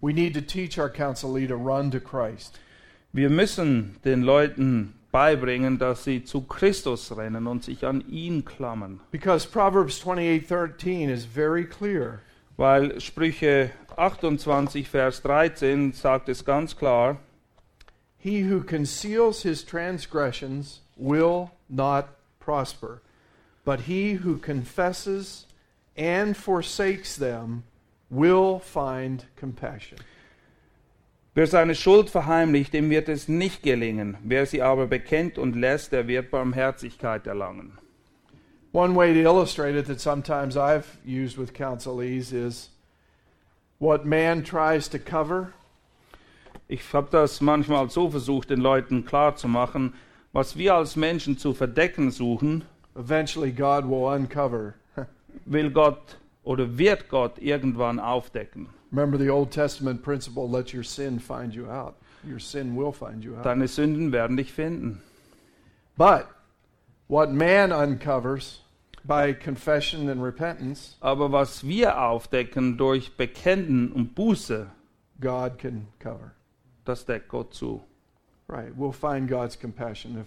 [0.00, 2.58] We need to teach our counselee to run to Christ.
[3.12, 8.98] Wir müssen den Leuten beibringen, dass sie zu Christus rennen und sich an ihn klammern.
[9.12, 12.22] Because Proverbs 28:13 is very clear.
[12.56, 17.20] Weil Sprüche 28, Vers 13 sagt es ganz klar,
[18.18, 23.02] He who conceals his transgressions will not prosper,
[23.64, 25.46] but he who confesses
[25.96, 27.64] and forsakes them
[28.10, 29.98] will find compassion.
[31.34, 34.16] wer seine Schuld verheimlicht, dem wird es nicht gelingen.
[34.22, 37.78] Wer sie aber bekennt und lässt, der wird Barmherzigkeit erlangen.
[38.72, 42.70] One way to illustrate it that sometimes I've used with counselees is
[43.78, 45.52] what man tries to cover,
[46.72, 49.92] Ich habe das manchmal so versucht, den Leuten klarzumachen,
[50.32, 52.64] was wir als Menschen zu verdecken suchen,
[52.96, 54.74] eventually God will uncover.
[55.44, 58.68] will Gott oder wird Gott irgendwann aufdecken.
[58.92, 61.94] Remember the Old Testament principle let your sin find you out.
[62.28, 63.44] Your sin will find you out.
[63.44, 65.00] Deine Sünden werden dich finden.
[65.96, 66.26] But
[67.08, 68.60] what man uncovers
[69.04, 74.66] by confession and repentance, Aber was wir aufdecken durch Bekennen und Buße,
[75.20, 76.32] God can cover.
[76.84, 77.82] das deckt Gott zu.
[78.50, 78.76] Right.
[78.76, 80.26] We'll find God's compassion if,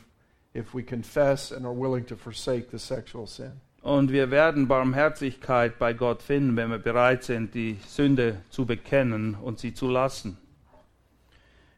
[0.53, 3.51] if we confess and are willing to forsake the sexual sin.
[3.81, 9.35] Und wir werden Barmherzigkeit bei Gott finden, wenn wir bereit sind, die Sünde zu bekennen
[9.35, 10.37] und sie zu lassen.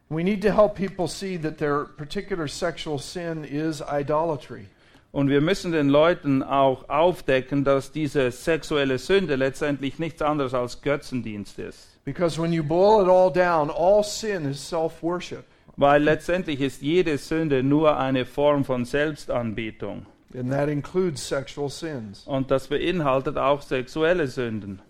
[0.09, 4.67] We need to help people see that their particular sexual sin is idolatry.
[5.11, 10.83] Und wir müssen den Leuten auch aufdecken, dass diese sexuelle Sünde letztendlich nichts anderes als
[10.83, 11.97] Götzendienst ist.
[12.05, 15.43] Because when you boil it all down, all sin is self worship.
[15.77, 20.05] Weil letztendlich ist jede Sünde nur eine Form von Selbstanbetung.
[20.33, 22.25] And that includes sexual sins.
[22.25, 24.81] Und das beinhaltet auch sexuelle Sünden.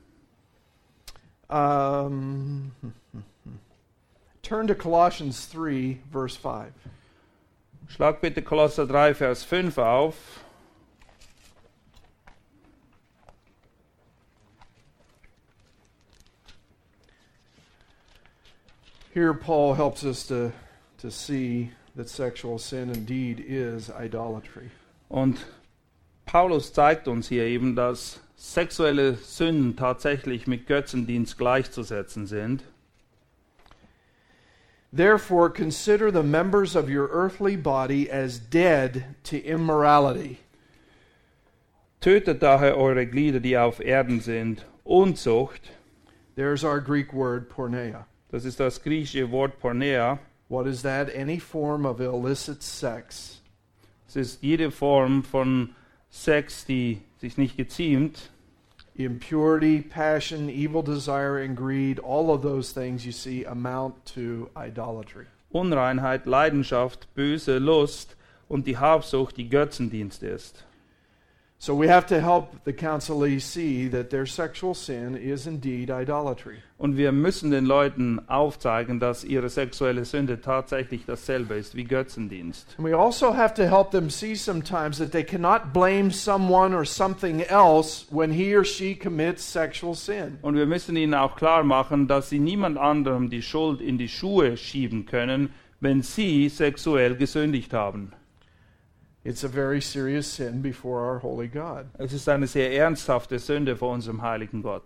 [1.47, 2.71] Um,
[4.41, 6.71] turn to Colossians 3, verse 5.
[7.87, 10.15] Schlag bitte Kolosser 3, Vers 5 auf.
[19.13, 20.51] Here, Paul helps us to,
[21.05, 24.71] to see that sexual sin indeed is idolatry.
[25.07, 25.37] Und
[26.25, 32.63] Paulus zeigt uns hier eben, dass sexuelle Sünden tatsächlich mit Götzendienst gleichzusetzen sind.
[34.91, 40.39] Therefore, consider the members of your earthly body as dead to immorality.
[42.01, 44.65] Tötet daher eure Glieder, die auf Erden sind.
[44.83, 45.71] Unzucht,
[46.35, 48.05] There's our Greek word porneia.
[48.31, 50.19] das ist das griechische Wort Pornea.
[50.47, 51.09] What is that?
[51.13, 53.41] Any form of illicit sex.
[54.07, 55.75] Es ist jede Form von
[56.09, 58.29] Sex, die sich nicht geziemt.
[58.95, 65.25] Impurity, passion, evil desire, and greed, all of those things you see amount to idolatry.
[65.51, 68.15] Unreinheit, Leidenschaft, böse Lust
[68.47, 70.63] und die Habsucht, die Götzendienst ist.
[71.65, 76.57] So we have to help the counselee see that their sexual sin is indeed idolatry.
[76.77, 82.75] Und wir müssen den Leuten aufzeigen, dass ihre sexuelle Sünde tatsächlich dasselbe ist wie Götzendienst.
[82.77, 86.85] And we also have to help them see sometimes that they cannot blame someone or
[86.85, 90.37] something else when he or she commits sexual sin.
[90.43, 94.09] Und wir müssen ihnen auch klar machen, dass sie niemand anderem die Schuld in die
[94.09, 95.49] Schuhe schieben können,
[95.79, 98.11] wenn sie sexuell gesündigt haben.
[99.25, 101.87] It's a very serious sin before our holy God.
[101.97, 104.83] Es ist eine sehr ernsthafte er Sünde er vor unserem heiligen Gott.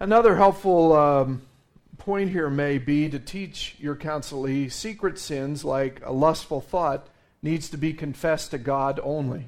[0.00, 1.42] Another helpful um,
[1.98, 7.08] point here may be to teach your counselee secret sins like a lustful thought
[7.42, 9.44] needs to be confessed to God only.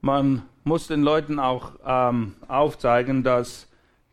[0.00, 3.66] Man muss den Leuten auch ähm, aufzeigen, dass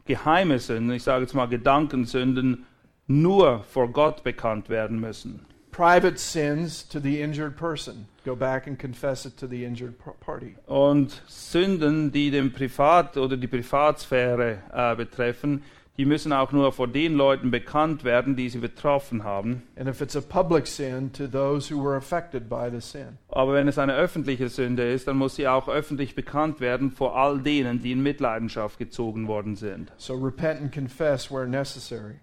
[0.06, 2.66] geheime Sünden, ich sage jetzt mal Gedankensünden,
[3.06, 5.46] nur vor Gott bekannt werden müssen.
[5.78, 8.08] Private sins to the injured person.
[8.26, 10.56] Go back and confess it to the injured par- party.
[10.66, 15.62] Und Sünden, die den Privat oder die Privatsphäre äh, betreffen,
[15.98, 19.62] die müssen auch nur vor den Leuten bekannt werden, die sie betroffen haben.
[19.76, 23.20] And if it's a public sin, to those who were affected by the sin.
[23.30, 27.16] Aber wenn es eine öffentliche Sünde ist, dann muss sie auch öffentlich bekannt werden vor
[27.16, 29.92] all denen, die in Mitleidenschaft gezogen worden sind.
[29.98, 32.16] So repent and confess where necessary.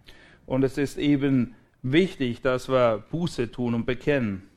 [0.44, 1.55] Und es ist eben
[1.85, 4.49] wichtig, dass wir Buße tun und bekennen.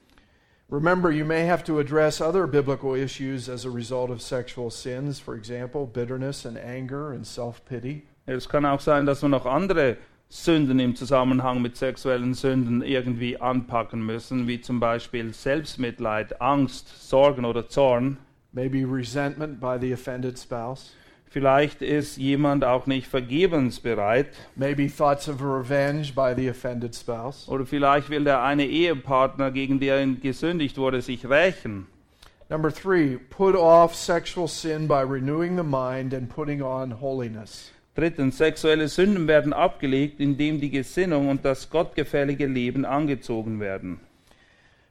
[0.70, 5.18] Remember, you may have to address other biblical issues as a result of sexual sins,
[5.18, 8.04] for example, bitterness and anger and self pity.
[8.26, 9.96] Es kann auch sein, dass wir noch andere
[10.28, 17.46] Sünden im Zusammenhang mit sexuellen Sünden irgendwie anpacken müssen, wie zum Beispiel Selbstmitleid, Angst, Sorgen
[17.46, 18.18] oder Zorn.
[18.52, 20.92] Maybe resentment by the offended spouse.
[21.30, 27.48] Vielleicht ist jemand auch nicht vergebensbereit Maybe thoughts of revenge by the offended spouse.
[27.50, 31.88] oder vielleicht will der eine Ehepartner, gegen den gesündigt wurde, sich rächen.
[32.50, 37.74] Number three, put off sexual sin by renewing the mind and putting on holiness.
[37.94, 44.00] Drittens, sexuelle Sünden werden abgelegt, indem die Gesinnung und das gottgefällige Leben angezogen werden.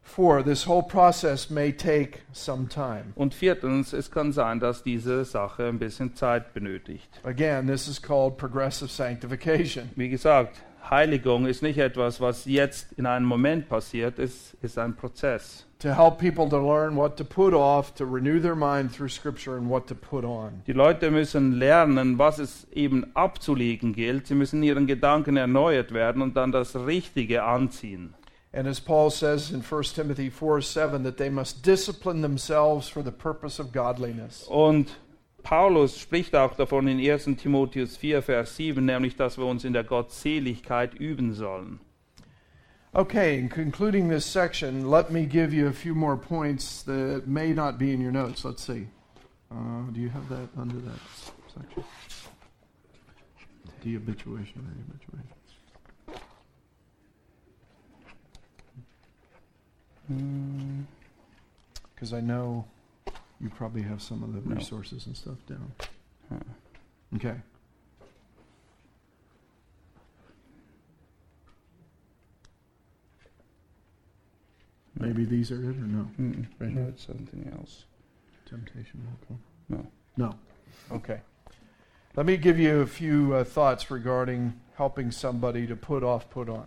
[0.06, 3.12] Four, this whole process may take some time.
[3.16, 7.08] Und viertens, es kann sein, dass diese Sache ein bisschen Zeit benötigt.
[7.24, 9.90] Again, this is called progressive sanctification.
[9.96, 14.94] Wie gesagt, Heiligung ist nicht etwas, was jetzt in einem Moment passiert, es ist ein
[14.94, 15.66] Prozess.
[15.80, 19.58] To help people to learn what to put off, to renew their mind through Scripture,
[19.58, 20.62] and what to put on.
[20.66, 24.28] Die Leute müssen lernen, was es eben abzulegen gilt.
[24.28, 28.14] Sie müssen ihren Gedanken erneuert werden und dann das Richtige anziehen.
[28.56, 33.02] And as Paul says in 1 Timothy 4 7, that they must discipline themselves for
[33.02, 34.46] the purpose of godliness.
[34.48, 34.96] Und
[35.42, 39.74] Paulus spricht auch davon in 1 Timotheus 4, Vers 7, nämlich, dass wir uns in
[39.74, 41.80] der Gottseligkeit üben sollen.
[42.94, 47.52] Okay, in concluding this section, let me give you a few more points that may
[47.52, 48.42] not be in your notes.
[48.42, 48.88] Let's see.
[49.50, 50.98] Uh, do you have that under that
[51.54, 51.84] section?
[53.84, 55.35] Dehabituation or habituation?
[61.94, 62.64] Because I know
[63.40, 64.56] you probably have some of the No.
[64.56, 65.72] resources and stuff down.
[66.30, 66.38] Huh.
[67.16, 67.36] Okay.
[74.98, 76.08] Maybe these are it or no?
[76.18, 76.82] Mm, Right here.
[76.88, 77.84] it's something else.
[78.48, 79.40] Temptation will come.
[79.68, 79.86] No.
[80.16, 80.38] No.
[80.96, 81.20] Okay.
[82.14, 86.48] Let me give you a few uh, thoughts regarding helping somebody to put off, put
[86.48, 86.66] on.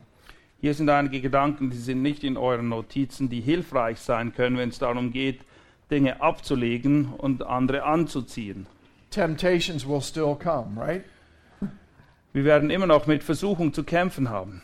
[0.62, 4.70] Hier sind einige Gedanken, die sind nicht in euren Notizen, die hilfreich sein können, wenn
[4.70, 5.41] es darum geht,
[5.89, 8.68] Dinge abzulegen und andere anzuziehen.
[9.10, 11.03] Temptations will still come, right?
[12.34, 14.62] Wir werden immer noch mit Versuchung zu kämpfen haben.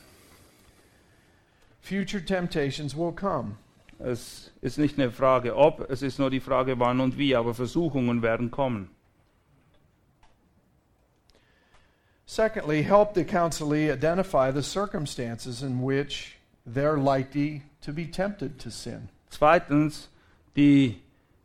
[1.82, 3.56] Future temptations will come.
[3.98, 7.54] Es ist nicht eine Frage ob, es ist nur die Frage wann und wie, aber
[7.54, 8.89] Versuchungen werden kommen.
[12.26, 18.71] Secondly, help the counselee identify the circumstances in which they're likely to be tempted to
[18.71, 19.09] sin.
[19.30, 20.09] Zweitens,
[20.55, 21.01] die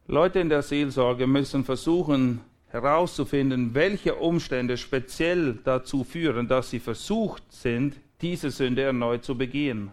[0.06, 7.42] Leute in der Seelsorge müssen versuchen herauszufinden, welche Umstände speziell dazu führen, dass sie versucht
[7.52, 9.90] sind, diese Sünde erneut zu begehen.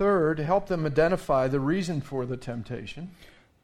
[0.00, 3.10] Third, help them identify the reason for the temptation.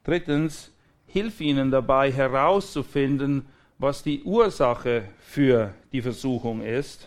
[0.05, 0.68] Drittens,
[1.07, 3.47] hilf ihnen dabei herauszufinden,
[3.78, 7.07] was die Ursache für die Versuchung ist.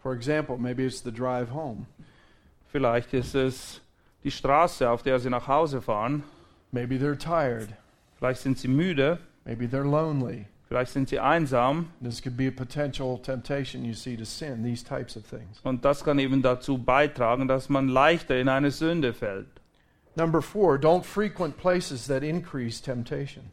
[0.00, 1.86] For example, maybe it's the drive home.
[2.72, 3.80] Vielleicht ist es
[4.24, 6.24] die Straße, auf der sie nach Hause fahren.
[6.72, 7.68] Maybe they're tired.
[8.16, 9.20] Vielleicht sind sie müde.
[9.44, 10.46] Maybe they're lonely.
[10.70, 11.90] Vielleicht sind sie einsam.
[12.00, 15.58] This could be a potential temptation you see to sin, these types of things.
[15.64, 19.48] Und das kann eben dazu beitragen, dass man leichter in eine Sünde fällt.
[20.14, 23.50] Number four, don't frequent places that increase temptation.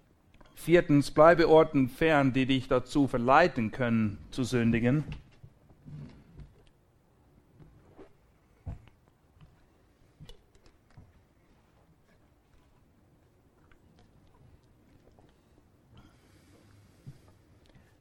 [0.53, 5.03] Viertens, bleibe Orten fern, die dich dazu verleiten können, zu sündigen.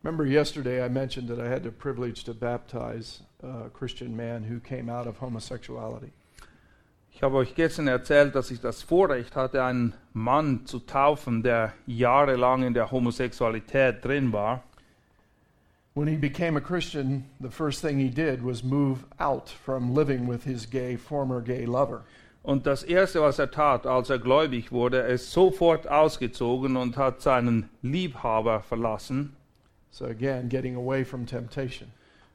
[0.06, 4.60] Remember yesterday I mentioned that I had the privilege to baptize a Christian man who
[4.60, 6.12] came out of homosexuality.
[7.12, 11.72] Ich habe euch gestern erzählt, dass ich das Vorrecht hatte, einen Mann zu taufen, der
[11.88, 14.62] jahrelang in der Homosexualität drin war.
[15.94, 20.28] When he became a Christian, the first thing he did was move out from living
[20.28, 22.04] with his gay former gay lover.
[22.44, 26.96] Und das Erste, was er tat, als er gläubig wurde, er ist sofort ausgezogen und
[26.96, 29.35] hat seinen Liebhaber verlassen.
[29.96, 31.88] So again, getting away from temptation.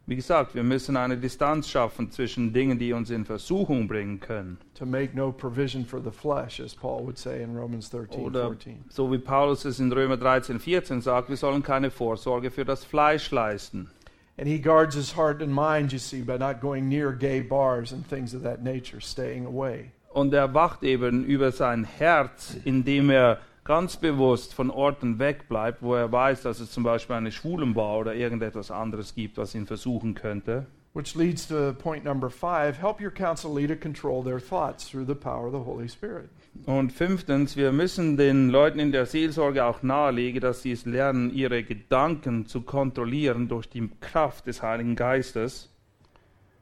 [0.08, 4.58] Wie gesagt, wir müssen eine Distanz schaffen zwischen Dingen, die uns in Versuchung bringen können.
[4.74, 8.48] To make no provision for the flesh, as Paul would say in Romans 13, Oder
[8.48, 8.86] 14.
[8.90, 12.84] so wie Paulus es in Römer 13, 14 sagt, wir sollen keine Vorsorge für das
[12.84, 13.92] Fleisch leisten.
[14.40, 17.94] And he guards his heart and mind, you see, by not going near gay bars
[17.94, 19.92] and things of that nature, staying away.
[20.10, 25.96] Und er wacht eben über sein Herz, indem er ganz bewusst von Orten wegbleibt, wo
[25.96, 30.16] er weiß, dass es zum Beispiel eine Schwulenbar oder irgendetwas anderes gibt, was ihn versuchen
[30.16, 30.66] könnte.
[30.94, 35.16] Which leads to point number five help your counselee to control their thoughts through the
[35.16, 36.30] power of the Holy Spirit.
[36.66, 41.34] Und fünftens, wir müssen den Leuten in der Seelsorge auch nahelegen, dass sie es lernen,
[41.34, 45.70] ihre Gedanken zu kontrollieren durch die Kraft des Heiligen Geistes.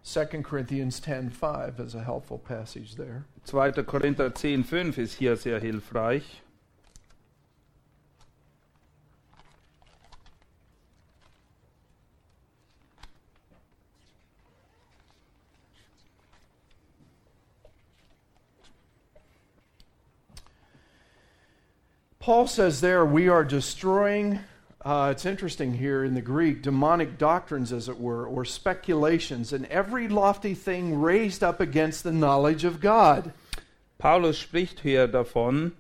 [0.04, 3.24] 2 Corinthians 10:5 is a helpful passage there.
[3.46, 3.84] 2.
[3.84, 6.44] Korinther 10, 5 ist hier sehr hilfreich.
[22.30, 24.38] Paul says there we are destroying
[24.86, 29.66] uh, it's interesting here in the Greek, demonic doctrines, as it were, or speculations, and
[29.66, 33.34] every lofty thing raised up against the knowledge of God.
[33.98, 35.72] Paulus spricht hier davon,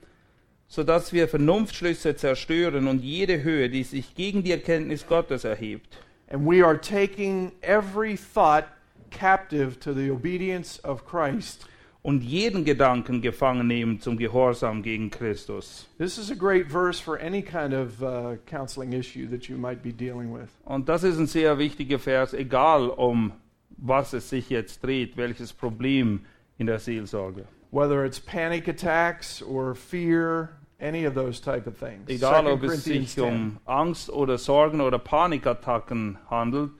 [0.67, 5.99] sodass wir Vernunftschlüsse zerstören und jede Höhe, die sich gegen die Erkenntnis Gottes erhebt.
[6.29, 8.65] And we are taking every thought
[9.11, 11.67] captive to the obedience of Christ.
[12.09, 15.87] Und jeden Gedanken gefangen nehmen zum Gehorsam gegen Christus.
[15.99, 19.83] This is a great verse for any kind of uh, counseling issue that you might
[19.83, 20.49] be dealing with.
[20.65, 23.33] Und das ist ein sehr wichtiger Vers, egal um
[23.77, 26.21] was es sich jetzt dreht, welches Problem
[26.57, 27.45] in der Seelsorge.
[27.69, 30.49] Whether it's panic attacks or fear,
[30.81, 32.09] any of those type of things.
[32.09, 33.23] Egal 2 ob es sich 10.
[33.23, 36.71] um Angst oder Sorgen oder Panikattacken handelt.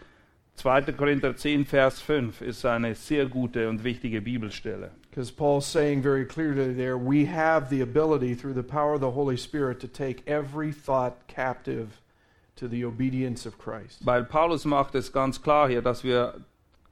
[0.55, 0.91] 2.
[0.93, 4.89] Korinther 10, Vers 5 ist eine sehr gute und wichtige Bibelstelle.
[5.09, 9.11] Because Paul's saying very clearly there, we have the ability through the power of the
[9.11, 11.99] Holy Spirit to take every thought captive
[12.57, 14.05] to the obedience of Christ.
[14.05, 16.41] Weil Paulus macht es ganz klar hier, dass wir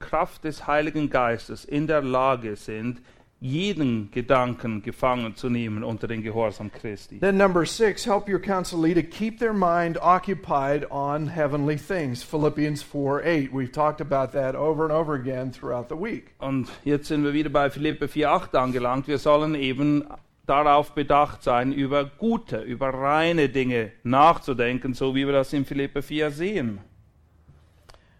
[0.00, 3.00] Kraft des Heiligen Geistes in der Lage sind,
[3.40, 7.20] jeden Gedanken gefangen zu nehmen unter den Gehorsam Christi.
[7.20, 12.22] Then, number six, help your counselee to keep their mind occupied on heavenly things.
[12.22, 13.52] Philippians 4 8.
[13.52, 16.34] We've talked about that over and over again throughout the week.
[16.38, 19.06] Und jetzt sind wir wieder bei Philippe 4,8 angelangt.
[19.06, 20.04] Wir sollen eben
[20.46, 26.02] darauf bedacht sein, über gute, über reine Dinge nachzudenken, so wie wir das in Philippe
[26.02, 26.80] 4 sehen.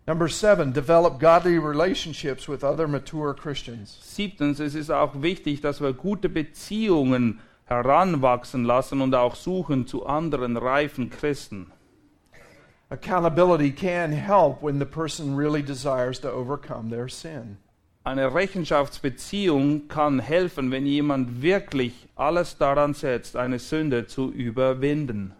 [0.08, 3.98] Number seven, develop godly relationships with other mature Christians.
[4.00, 10.06] Siebtens, es ist auch wichtig, dass wir gute Beziehungen heranwachsen lassen und auch suchen zu
[10.06, 11.70] anderen reifen Christen.
[12.88, 17.58] Accountability can help when the person really desires to overcome their sin.
[18.02, 25.34] Eine Rechenschaftsbeziehung kann helfen, wenn jemand wirklich alles daran setzt, eine Sünde zu überwinden.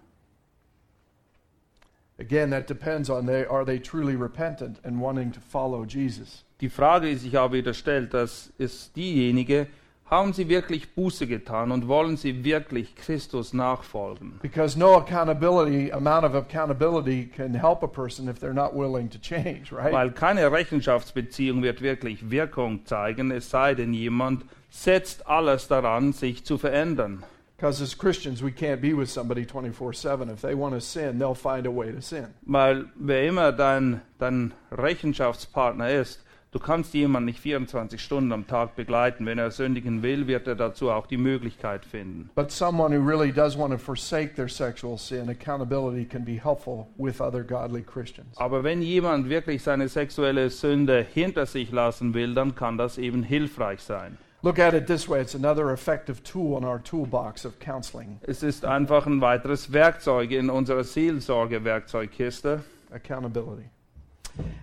[2.21, 6.45] Again, that depends on they are they truly repentant and wanting to follow Jesus.
[6.61, 9.69] Die Frage, die sich aber wieder stellt, das ist diejenige,
[10.11, 14.39] haben sie wirklich Buße getan und wollen sie wirklich Christus nachfolgen?
[14.43, 19.19] Because no accountability amount of accountability can help a person if they're not willing to
[19.19, 19.93] change, right?
[19.93, 26.45] Weil keine Rechenschaftsbeziehung wird wirklich Wirkung zeigen, es sei denn, jemand setzt alles daran, sich
[26.45, 27.23] zu verändern.
[27.59, 30.31] Because as Christians, we can't be with somebody 24 7.
[30.31, 32.29] If they want to sin, they'll find a way to sin.
[32.47, 38.77] Weil wer immer dein, dein Rechenschaftspartner ist, du kannst jemanden nicht 24 Stunden am Tag
[38.77, 39.27] begleiten.
[39.27, 42.31] Wenn er sündigen will, wird er dazu auch die Möglichkeit finden.
[42.37, 46.87] But someone who really does want to forsake their sexual sin, accountability can be helpful
[46.97, 48.39] with other godly Christians.
[48.39, 53.25] Aber wenn jemand wirklich seine sexuelle Sünde hinter sich lassen will, dann kann das eben
[53.25, 54.17] hilfreich sein.
[54.43, 58.43] Look at it this way it's another effective tool in our toolbox of counseling Es
[58.43, 62.62] ist einfach ein weiteres Werkzeug in unserer Seelsorge-Werkzeugkiste.
[62.93, 63.68] accountability.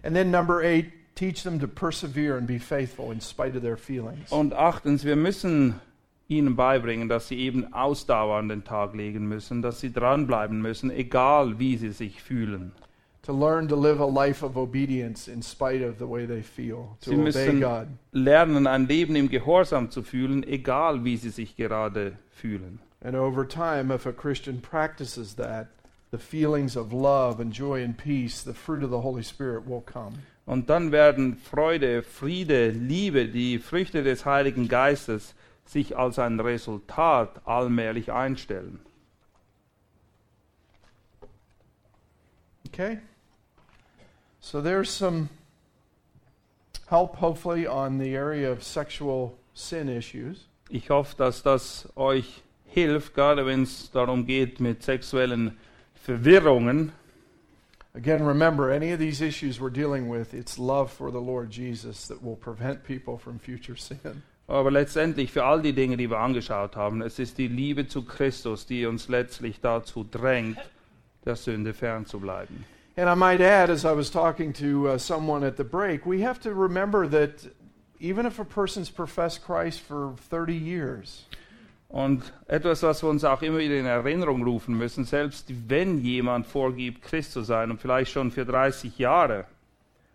[0.03, 3.77] And then number eight, teach them to persevere and be faithful in spite of their
[3.77, 4.31] feelings.
[4.31, 5.79] Und achtens, wir müssen
[6.27, 10.89] ihnen beibringen, dass sie eben Ausdauer an den Tag legen müssen, dass sie dranbleiben müssen,
[10.89, 12.71] egal wie sie sich fühlen.
[13.25, 16.95] To learn to live a life of obedience in spite of the way they feel,
[17.01, 17.87] to Sie müssen God.
[18.11, 22.79] lernen, ein Leben im Gehorsam zu fühlen, egal wie sie sich gerade fühlen.
[23.01, 25.69] And over time, if a Christian practices that,
[26.11, 29.81] the feelings of love and joy and peace, the fruit of the Holy Spirit will
[29.81, 30.19] come.
[30.45, 35.33] Und dann werden Freude, Friede, Liebe, die Früchte des Heiligen Geistes
[35.65, 38.79] sich als ein Resultat allmählich einstellen.
[42.67, 42.99] Okay?
[44.45, 45.29] So there's some
[46.85, 50.45] help, hopefully, on the area of sexual sin issues.
[50.69, 55.57] Ich hoffe, dass das euch hilft, gerade wenn es darum geht mit sexuellen
[55.95, 56.91] Verwirrungen.
[57.95, 62.07] Again, remember, any of these issues we're dealing with, it's love for the Lord Jesus
[62.07, 64.21] that will prevent people from future sin.
[64.47, 68.03] Aber letztendlich für all die Dinge, die wir angeschaut haben, es ist die Liebe zu
[68.03, 70.59] Christus, die uns letztlich dazu drängt,
[71.25, 72.74] der Sünde fernzubleiben.
[72.97, 76.21] And I might add, as I was talking to uh, someone at the break, we
[76.21, 77.45] have to remember that
[77.99, 81.25] even if a person's professed Christ for 30 years,
[81.89, 86.45] Und etwas, was wir uns auch immer wieder in Erinnerung rufen müssen, selbst wenn jemand
[86.45, 89.45] vorgibt, Christ zu sein und vielleicht schon für 30 Jahre,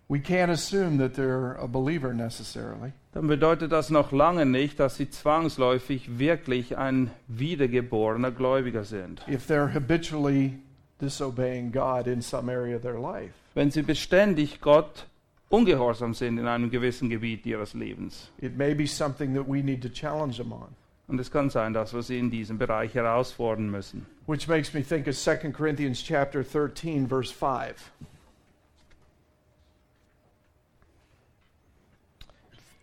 [0.09, 2.93] we can't assume that they're a believer necessarily.
[3.12, 9.22] dann bedeutet das noch lange nicht, dass sie zwangsläufig wirklich ein wiedergeborener Gläubiger sind.
[9.28, 10.59] If they're habitually
[11.01, 13.32] disobeying God in some area of their life.
[13.55, 15.07] Wenn sie beständig Gott
[15.48, 18.30] ungehorsam sind in einem gewissen Gebiet ihres Lebens.
[18.38, 20.74] It may be something that we need to challenge them on.
[21.09, 24.07] Und es kann sein, dass wir sie in diesem Bereich herausfordern müssen.
[24.26, 27.90] Which makes me think of 2 Corinthians chapter 13 verse 5.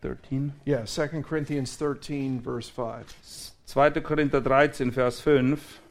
[0.02, 0.54] 13.
[0.66, 3.54] Yeah, 2 Corinthians 13 verse 5.
[3.66, 4.02] 2.
[4.02, 5.82] Korinther 13, Vers 5.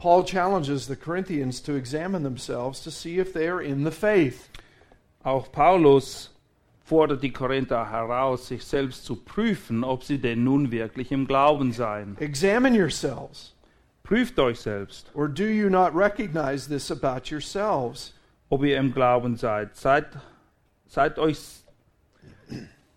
[0.00, 4.48] Paul challenges the Corinthians to examine themselves to see if they are in the faith.
[5.26, 6.30] Auch Paulus
[6.82, 11.72] fordert die Korinther heraus, sich selbst zu prüfen, ob sie denn nun wirklich im Glauben
[11.72, 12.16] seien.
[12.18, 13.52] Examine yourselves.
[14.02, 18.14] Prüft euch selbst, Or do you not recognize this about yourselves?
[18.48, 19.76] ob ihr im Glauben seid.
[19.76, 20.06] Seid,
[20.88, 21.38] seid euch,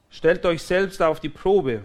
[0.10, 1.84] stellt euch selbst auf die Probe.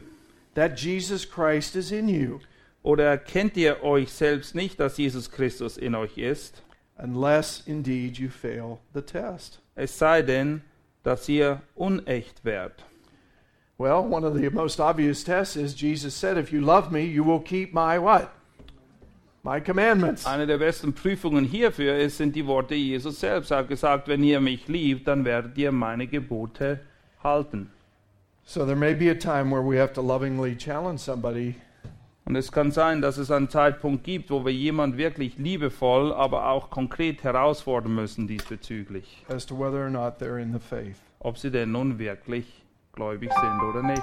[0.55, 2.39] That Jesus Christ is in you,
[2.83, 6.62] Oder erkennt ihr euch selbst nicht, dass Jesus Christus in euch ist?
[6.99, 9.61] unless indeed you fail the test.
[9.76, 10.62] Es sei denn,
[11.05, 12.85] dass ihr unecht werdet.
[13.79, 17.22] Well, one of the most obvious tests is Jesus said, If you love me, you
[17.22, 18.29] will keep my what?
[19.45, 20.26] My commandments.
[20.26, 23.53] Eine der besten Prüfungen hierfür ist, sind die Worte Jesus selbst.
[23.53, 26.81] Er hat gesagt, wenn ihr mich liebt, dann werdet ihr meine Gebote
[27.22, 27.70] halten.
[28.45, 31.55] So there may be a time where we have to lovingly challenge somebody
[32.29, 36.51] Und es kann sein, dass es einen Zeitpunkt gibt, wo wir jemand wirklich liebevoll, aber
[36.51, 40.99] auch konkret herausfordern müssen diesbezüglich, as to whether or not they're in the faith.
[41.20, 42.45] ob sie denn nun wirklich
[42.93, 44.03] gläubig sind oder nicht.